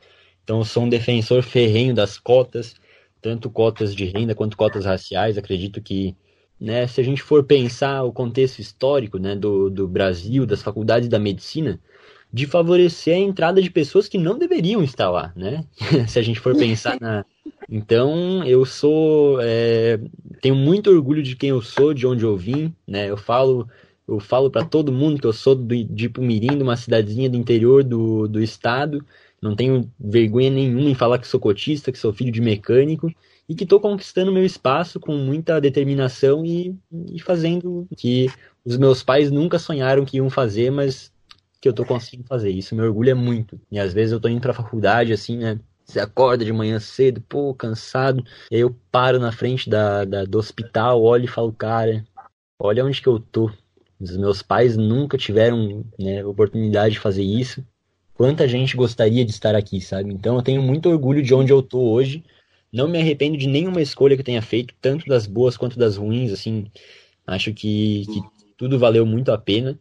[0.43, 2.75] Então, eu sou um defensor ferrenho das cotas,
[3.23, 5.39] tanto cotas de renda quanto cotas raciais.
[5.39, 6.15] Acredito que,
[6.61, 11.09] né, se a gente for pensar o contexto histórico né, do, do Brasil, das faculdades
[11.09, 11.81] da medicina,
[12.33, 15.65] de favorecer a entrada de pessoas que não deveriam estar lá, né?
[16.09, 17.25] se a gente for pensar na.
[17.69, 19.39] Então, eu sou.
[19.41, 20.01] É,
[20.41, 23.09] tenho muito orgulho de quem eu sou, de onde eu vim, né?
[23.09, 23.69] Eu falo.
[24.09, 27.37] Eu falo para todo mundo que eu sou do, de Pumirim, de uma cidadezinha do
[27.37, 29.05] interior do, do estado,
[29.43, 33.13] não tenho vergonha nenhuma em falar que sou cotista, que sou filho de mecânico
[33.49, 36.79] e que estou conquistando meu espaço com muita determinação e,
[37.13, 38.31] e, fazendo que
[38.65, 41.13] os meus pais nunca sonharam que iam fazer, mas
[41.61, 42.51] que eu estou conseguindo fazer.
[42.51, 43.61] Isso me orgulha muito.
[43.71, 45.59] E às vezes eu estou indo para a faculdade assim, né?
[45.85, 48.25] Você acorda de manhã cedo, pô, cansado.
[48.49, 52.05] E aí eu paro na frente da, da, do hospital, olho e falo, cara,
[52.61, 53.51] olha onde que eu tô.
[54.01, 57.65] Os meus pais nunca tiveram né, oportunidade de fazer isso
[58.23, 60.13] quanta gente gostaria de estar aqui, sabe?
[60.15, 62.23] Então eu tenho muito orgulho de onde eu tô hoje.
[62.73, 65.97] Não me arrependo de nenhuma escolha que eu tenha feito, tanto das boas quanto das
[65.97, 66.71] ruins, assim.
[67.27, 68.23] Acho que, que
[68.57, 69.77] tudo valeu muito a pena.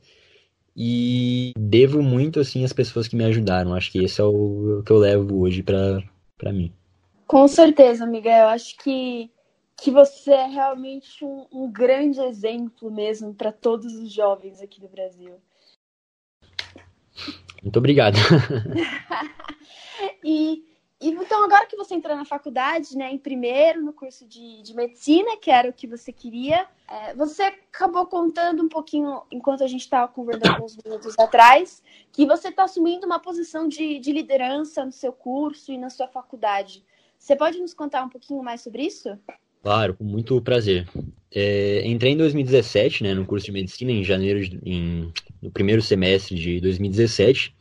[0.75, 3.75] E devo muito, assim, às pessoas que me ajudaram.
[3.75, 6.73] Acho que esse é o, que eu levo hoje para mim.
[7.27, 8.47] Com certeza, Miguel.
[8.47, 9.29] Acho que,
[9.77, 14.87] que você é realmente um, um grande exemplo mesmo para todos os jovens aqui do
[14.87, 15.35] Brasil.
[17.61, 18.17] Muito obrigado.
[20.23, 20.63] e,
[21.01, 24.75] E, então, agora que você entrou na faculdade, né, em primeiro no curso de, de
[24.75, 29.67] medicina, que era o que você queria, é, você acabou contando um pouquinho, enquanto a
[29.67, 31.81] gente estava conversando alguns minutos atrás,
[32.11, 36.07] que você está assumindo uma posição de, de liderança no seu curso e na sua
[36.07, 36.85] faculdade.
[37.17, 39.17] Você pode nos contar um pouquinho mais sobre isso?
[39.61, 40.87] Claro, com muito prazer.
[41.33, 45.81] É, entrei em 2017, né, no curso de medicina, em janeiro, de, em, no primeiro
[45.81, 47.53] semestre de 2017.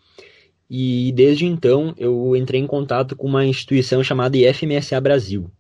[0.69, 5.51] E desde então eu entrei em contato com uma instituição chamada IFMSA Brasil,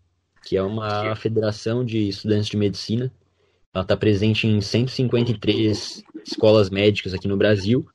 [0.44, 3.12] que é uma federação de estudantes de medicina.
[3.74, 7.86] Ela está presente em 153 escolas médicas aqui no Brasil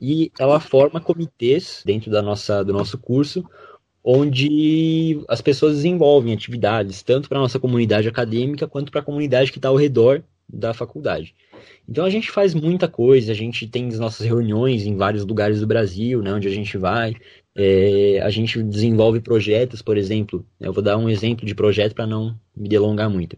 [0.00, 3.44] e ela forma comitês dentro da nossa, do nosso curso,
[4.02, 9.52] onde as pessoas desenvolvem atividades tanto para a nossa comunidade acadêmica quanto para a comunidade
[9.52, 11.34] que está ao redor da faculdade.
[11.88, 15.60] Então a gente faz muita coisa, a gente tem as nossas reuniões em vários lugares
[15.60, 17.14] do Brasil, né, onde a gente vai.
[17.54, 20.46] É, a gente desenvolve projetos, por exemplo.
[20.60, 23.36] Eu vou dar um exemplo de projeto para não me delongar muito.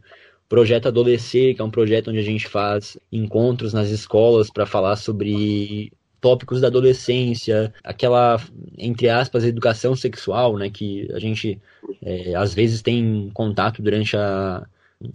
[0.48, 4.96] Projeto Adolescer, que é um projeto onde a gente faz encontros nas escolas para falar
[4.96, 5.90] sobre
[6.22, 8.40] tópicos da adolescência, aquela,
[8.78, 11.60] entre aspas, educação sexual, né, que a gente
[12.00, 14.64] é, às vezes tem contato durante a,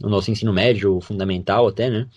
[0.03, 2.07] o nosso ensino médio, fundamental até, né,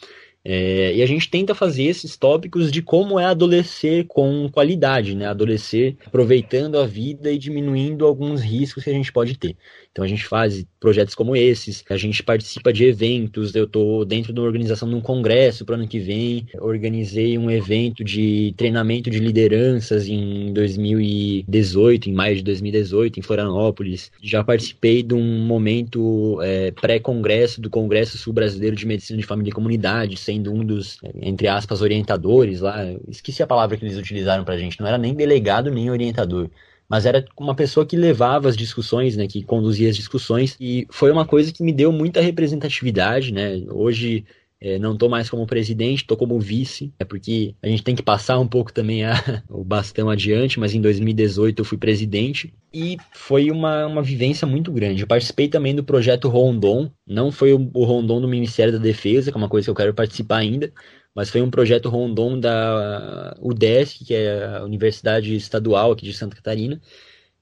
[0.44, 5.26] é, e a gente tenta fazer esses tópicos de como é adolescer com qualidade, né?
[5.26, 9.54] Adolescer aproveitando a vida e diminuindo alguns riscos que a gente pode ter.
[9.92, 14.32] Então a gente faz projetos como esses, a gente participa de eventos, eu estou dentro
[14.32, 19.10] da organização de um congresso para o ano que vem, organizei um evento de treinamento
[19.10, 24.12] de lideranças em 2018, em maio de 2018, em Florianópolis.
[24.22, 29.50] Já participei de um momento é, pré-congresso do Congresso Sul Brasileiro de Medicina de Família
[29.50, 32.86] e Comunidade, sendo um dos, entre aspas, orientadores lá.
[33.08, 36.48] Esqueci a palavra que eles utilizaram para a gente, não era nem delegado nem orientador
[36.90, 41.12] mas era uma pessoa que levava as discussões, né, que conduzia as discussões, e foi
[41.12, 44.24] uma coisa que me deu muita representatividade, né, hoje
[44.62, 48.02] é, não estou mais como presidente, estou como vice, é porque a gente tem que
[48.02, 49.14] passar um pouco também a,
[49.48, 52.52] o bastão adiante, mas em 2018 eu fui presidente.
[52.72, 55.00] E foi uma, uma vivência muito grande.
[55.00, 59.32] Eu participei também do projeto Rondon, não foi o, o Rondon do Ministério da Defesa,
[59.32, 60.70] que é uma coisa que eu quero participar ainda,
[61.14, 66.36] mas foi um projeto Rondon da UDESC, que é a Universidade Estadual aqui de Santa
[66.36, 66.80] Catarina,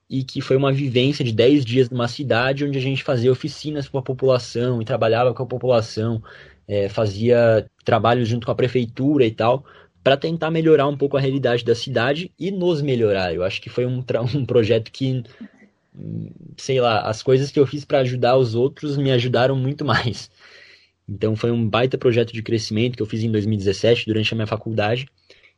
[0.08, 3.88] e que foi uma vivência de 10 dias numa cidade onde a gente fazia oficinas
[3.88, 6.22] com a população e trabalhava com a população,
[6.66, 9.64] é, fazia trabalho junto com a prefeitura e tal,
[10.02, 13.34] para tentar melhorar um pouco a realidade da cidade e nos melhorar.
[13.34, 14.02] Eu acho que foi um,
[14.34, 15.22] um projeto que,
[16.56, 20.30] sei lá, as coisas que eu fiz para ajudar os outros me ajudaram muito mais.
[21.08, 24.46] Então foi um baita projeto de crescimento que eu fiz em 2017 durante a minha
[24.46, 25.06] faculdade.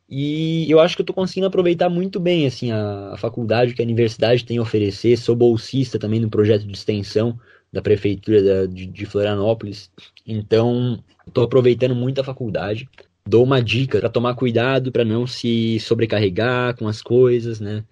[0.09, 3.81] E eu acho que eu estou conseguindo aproveitar muito bem assim a, a, faculdade que
[3.81, 5.17] a universidade tem a oferecer.
[5.17, 7.37] Sou bolsista também no projeto de extensão
[7.71, 9.91] da prefeitura da, de, de Florianópolis.
[10.25, 12.89] Então estou aproveitando muito a faculdade.
[13.25, 17.83] Dou uma dica para tomar cuidado para não se sobrecarregar com as coisas, né?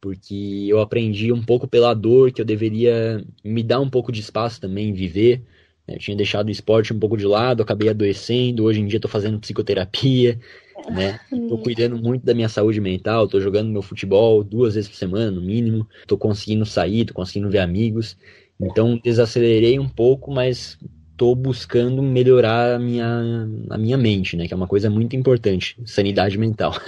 [0.00, 4.20] Porque eu aprendi um pouco pela dor que eu deveria me dar um pouco de
[4.20, 5.42] espaço também, viver
[5.88, 8.64] eu tinha deixado o esporte um pouco de lado, acabei adoecendo.
[8.64, 10.38] Hoje em dia estou fazendo psicoterapia,
[10.90, 11.18] né?
[11.48, 15.30] Tô cuidando muito da minha saúde mental, tô jogando meu futebol duas vezes por semana,
[15.30, 15.86] no mínimo.
[16.06, 18.16] Tô conseguindo sair, tô conseguindo ver amigos.
[18.60, 20.78] Então desacelerei um pouco, mas
[21.16, 24.46] tô buscando melhorar a minha, a minha mente, né?
[24.46, 26.74] Que é uma coisa muito importante, sanidade mental.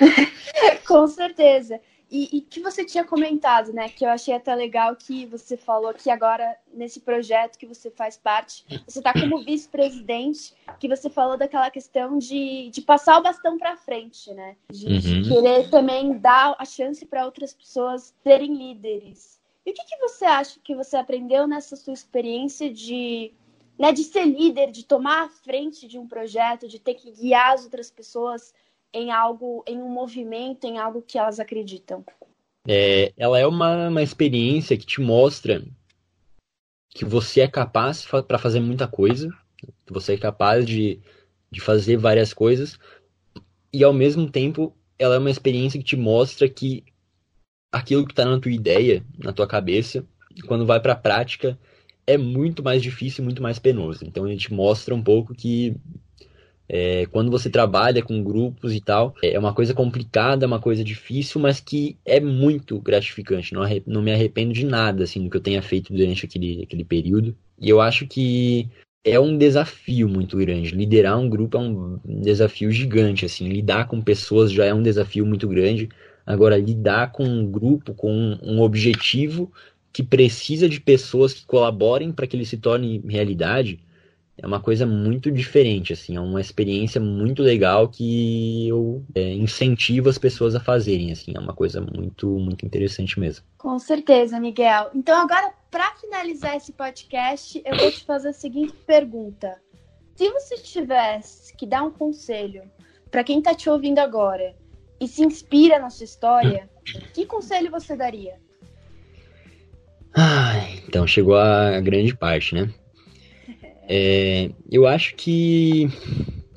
[0.86, 1.80] Com certeza.
[2.16, 3.88] E, e, que você tinha comentado, né?
[3.88, 8.16] Que eu achei até legal que você falou que agora, nesse projeto que você faz
[8.16, 13.58] parte, você está como vice-presidente, que você falou daquela questão de, de passar o bastão
[13.58, 14.54] para frente, né?
[14.70, 15.22] De, uhum.
[15.22, 19.40] de, querer também dar a chance para outras pessoas serem líderes.
[19.66, 23.32] E o que, que você acha que você aprendeu nessa sua experiência de,
[23.76, 27.54] né, de ser líder, de tomar a frente de um projeto, de ter que guiar
[27.54, 28.54] as outras pessoas
[28.94, 32.04] em algo, em um movimento, em algo que elas acreditam.
[32.66, 35.62] É, ela é uma, uma experiência que te mostra
[36.88, 39.28] que você é capaz para fazer muita coisa,
[39.84, 41.00] que você é capaz de,
[41.50, 42.78] de fazer várias coisas,
[43.72, 46.84] e ao mesmo tempo ela é uma experiência que te mostra que
[47.72, 50.06] aquilo que está na tua ideia, na tua cabeça,
[50.46, 51.58] quando vai para a prática,
[52.06, 54.04] é muito mais difícil, muito mais penoso.
[54.04, 55.76] Então ele te mostra um pouco que
[56.68, 60.82] é, quando você trabalha com grupos e tal, é uma coisa complicada, é uma coisa
[60.82, 63.52] difícil, mas que é muito gratificante.
[63.52, 66.84] Não, não me arrependo de nada assim, do que eu tenha feito durante aquele, aquele
[66.84, 67.36] período.
[67.60, 68.68] E eu acho que
[69.04, 70.74] é um desafio muito grande.
[70.74, 73.26] Liderar um grupo é um desafio gigante.
[73.26, 75.90] assim Lidar com pessoas já é um desafio muito grande.
[76.26, 79.52] Agora, lidar com um grupo, com um objetivo
[79.92, 83.78] que precisa de pessoas que colaborem para que ele se torne realidade,
[84.36, 90.08] é uma coisa muito diferente, assim, é uma experiência muito legal que eu é, incentivo
[90.08, 93.44] as pessoas a fazerem, assim, é uma coisa muito, muito interessante mesmo.
[93.56, 94.90] Com certeza, Miguel.
[94.94, 99.56] Então agora, para finalizar esse podcast, eu vou te fazer a seguinte pergunta:
[100.16, 102.62] se você tivesse que dar um conselho
[103.10, 104.54] para quem está te ouvindo agora
[105.00, 106.68] e se inspira na sua história,
[107.12, 108.34] que conselho você daria?
[110.16, 110.54] Ah,
[110.86, 112.72] então chegou a grande parte, né?
[113.88, 115.88] É, eu acho que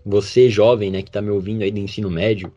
[0.05, 2.51] você, jovem, né, que está me ouvindo aí do ensino médio,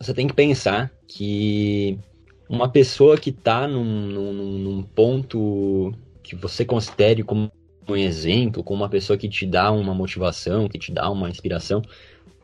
[0.00, 1.98] você tem que pensar que
[2.48, 5.92] uma pessoa que está num, num, num, ponto
[6.22, 7.50] que você considere como
[7.88, 11.82] um exemplo, como uma pessoa que te dá uma motivação, que te dá uma inspiração,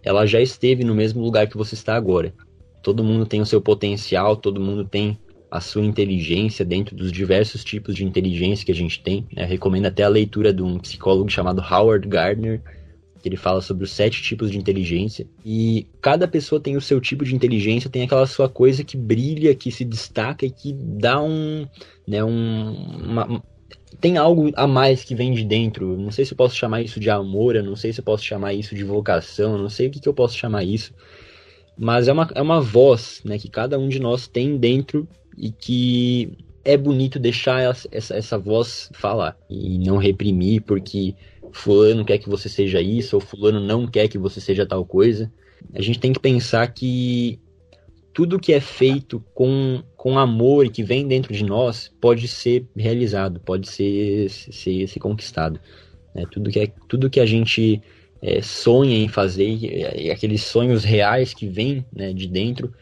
[0.02, 2.34] ela já esteve no mesmo lugar que você está agora.
[2.82, 5.18] Todo mundo tem o seu potencial, todo mundo tem
[5.50, 9.26] a sua inteligência dentro dos diversos tipos de inteligência que a gente tem.
[9.34, 9.44] Né?
[9.44, 12.62] Recomendo até a leitura de um psicólogo chamado Howard Gardner,
[13.20, 15.26] que ele fala sobre os sete tipos de inteligência.
[15.44, 19.54] E cada pessoa tem o seu tipo de inteligência, tem aquela sua coisa que brilha,
[19.54, 21.66] que se destaca e que dá um.
[22.06, 23.42] Né, um uma,
[24.00, 25.96] tem algo a mais que vem de dentro.
[25.96, 28.24] Não sei se eu posso chamar isso de amor, eu não sei se eu posso
[28.24, 30.94] chamar isso de vocação, eu não sei o que, que eu posso chamar isso.
[31.76, 35.08] Mas é uma, é uma voz né, que cada um de nós tem dentro
[35.40, 41.14] e que é bonito deixar essa, essa voz falar e não reprimir porque
[41.50, 45.32] fulano quer que você seja isso ou fulano não quer que você seja tal coisa.
[45.74, 47.40] A gente tem que pensar que
[48.12, 52.66] tudo que é feito com, com amor e que vem dentro de nós pode ser
[52.76, 55.58] realizado, pode ser, ser, ser conquistado.
[56.14, 56.24] Né?
[56.30, 57.80] Tudo, que é, tudo que a gente
[58.20, 62.72] é, sonha em fazer, e, aqueles sonhos reais que vêm né, de dentro,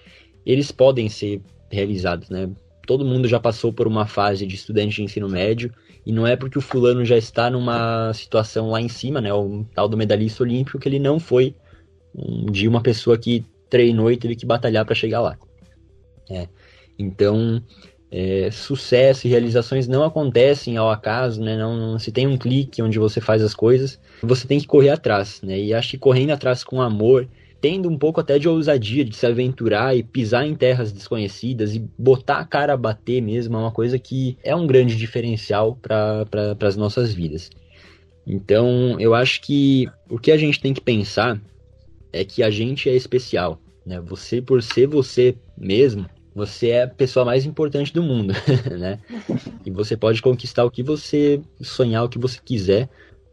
[0.44, 1.40] eles podem ser
[1.70, 2.50] realizados, né?
[2.86, 5.70] Todo mundo já passou por uma fase de estudante de ensino médio
[6.06, 9.66] e não é porque o fulano já está numa situação lá em cima, né, o
[9.74, 11.54] tal do medalhista olímpico, que ele não foi
[12.14, 15.36] um uma pessoa que treinou e teve que batalhar para chegar lá.
[16.30, 16.48] É.
[16.98, 17.62] Então,
[18.10, 21.56] é, sucesso e realizações não acontecem ao acaso, né?
[21.56, 24.90] Não, não, se tem um clique onde você faz as coisas, você tem que correr
[24.90, 25.58] atrás, né?
[25.58, 27.28] E acho que correndo atrás com amor
[27.60, 31.80] tendo um pouco até de ousadia de se aventurar e pisar em terras desconhecidas e
[31.98, 36.24] botar a cara a bater mesmo é uma coisa que é um grande diferencial para
[36.26, 37.50] pra, as nossas vidas.
[38.26, 41.40] Então, eu acho que o que a gente tem que pensar
[42.12, 44.00] é que a gente é especial, né?
[44.00, 48.34] Você por ser você mesmo, você é a pessoa mais importante do mundo,
[48.78, 49.00] né?
[49.64, 52.88] E você pode conquistar o que você sonhar, o que você quiser,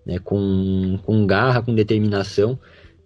[0.06, 0.18] né?
[0.18, 2.58] Com, com garra, com determinação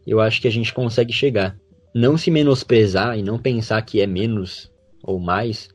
[0.09, 1.55] eu acho que a gente consegue chegar.
[1.93, 4.71] Não se menosprezar e não pensar que é menos
[5.03, 5.69] ou mais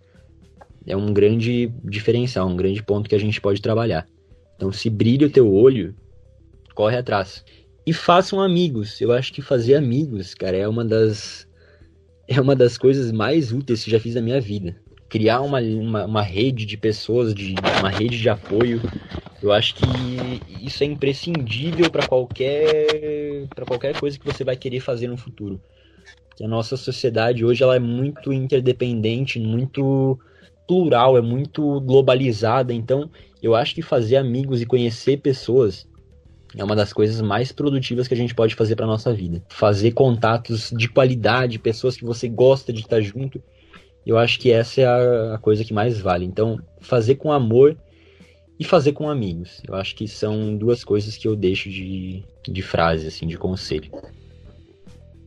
[0.85, 4.07] é um grande diferencial, um grande ponto que a gente pode trabalhar.
[4.57, 5.95] Então, se brilha o teu olho,
[6.75, 7.45] corre atrás.
[7.87, 9.01] E façam amigos.
[9.01, 11.47] Eu acho que fazer amigos, cara, é uma das
[12.27, 14.75] é uma das coisas mais úteis que já fiz na minha vida.
[15.09, 18.81] Criar uma, uma, uma rede de pessoas, de uma rede de apoio,
[19.45, 19.85] eu acho que
[20.65, 25.61] isso é imprescindível para qualquer para qualquer coisa que você vai querer fazer no futuro.
[26.35, 30.19] Que a nossa sociedade hoje ela é muito interdependente, muito
[30.67, 33.11] plural, é muito globalizada, então
[33.43, 35.87] eu acho que fazer amigos e conhecer pessoas
[36.57, 39.43] é uma das coisas mais produtivas que a gente pode fazer para nossa vida.
[39.51, 43.43] Fazer contatos de qualidade, pessoas que você gosta de estar junto,
[44.07, 46.25] eu acho que essa é a coisa que mais vale.
[46.25, 47.77] Então, fazer com amor
[48.59, 49.61] e fazer com amigos.
[49.67, 53.91] Eu acho que são duas coisas que eu deixo de, de frase, assim, de conselho.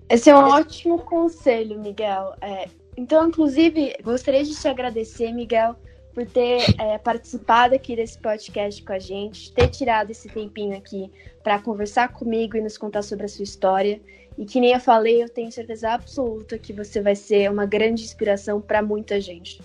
[0.09, 2.33] Esse é um ótimo conselho, Miguel.
[2.41, 5.75] É, então, inclusive, gostaria de te agradecer, Miguel,
[6.13, 11.11] por ter é, participado aqui desse podcast com a gente, ter tirado esse tempinho aqui
[11.43, 14.01] para conversar comigo e nos contar sobre a sua história.
[14.37, 18.03] E que nem eu falei, eu tenho certeza absoluta que você vai ser uma grande
[18.03, 19.59] inspiração para muita gente.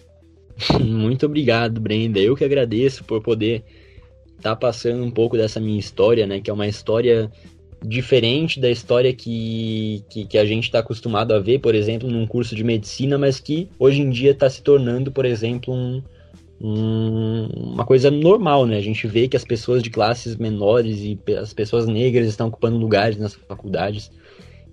[0.80, 2.18] Muito obrigado, Brenda.
[2.18, 3.64] Eu que agradeço por poder
[4.36, 6.40] estar tá passando um pouco dessa minha história, né?
[6.40, 7.30] Que é uma história
[7.84, 12.26] diferente da história que, que, que a gente está acostumado a ver, por exemplo, num
[12.26, 16.02] curso de medicina, mas que hoje em dia está se tornando, por exemplo, um,
[16.60, 18.76] um, uma coisa normal, né?
[18.76, 22.76] A gente vê que as pessoas de classes menores e as pessoas negras estão ocupando
[22.76, 24.10] lugares nas faculdades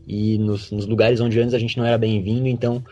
[0.08, 2.84] e nos, nos lugares onde antes a gente não era bem-vindo, então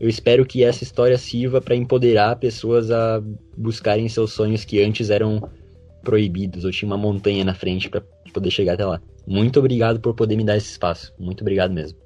[0.00, 3.22] eu espero que essa história sirva para empoderar pessoas a
[3.56, 5.48] buscarem seus sonhos que antes eram
[6.02, 9.00] proibidos, ou tinha uma montanha na frente para poder chegar até lá.
[9.26, 11.12] Muito obrigado por poder me dar esse espaço.
[11.18, 12.03] Muito obrigado mesmo.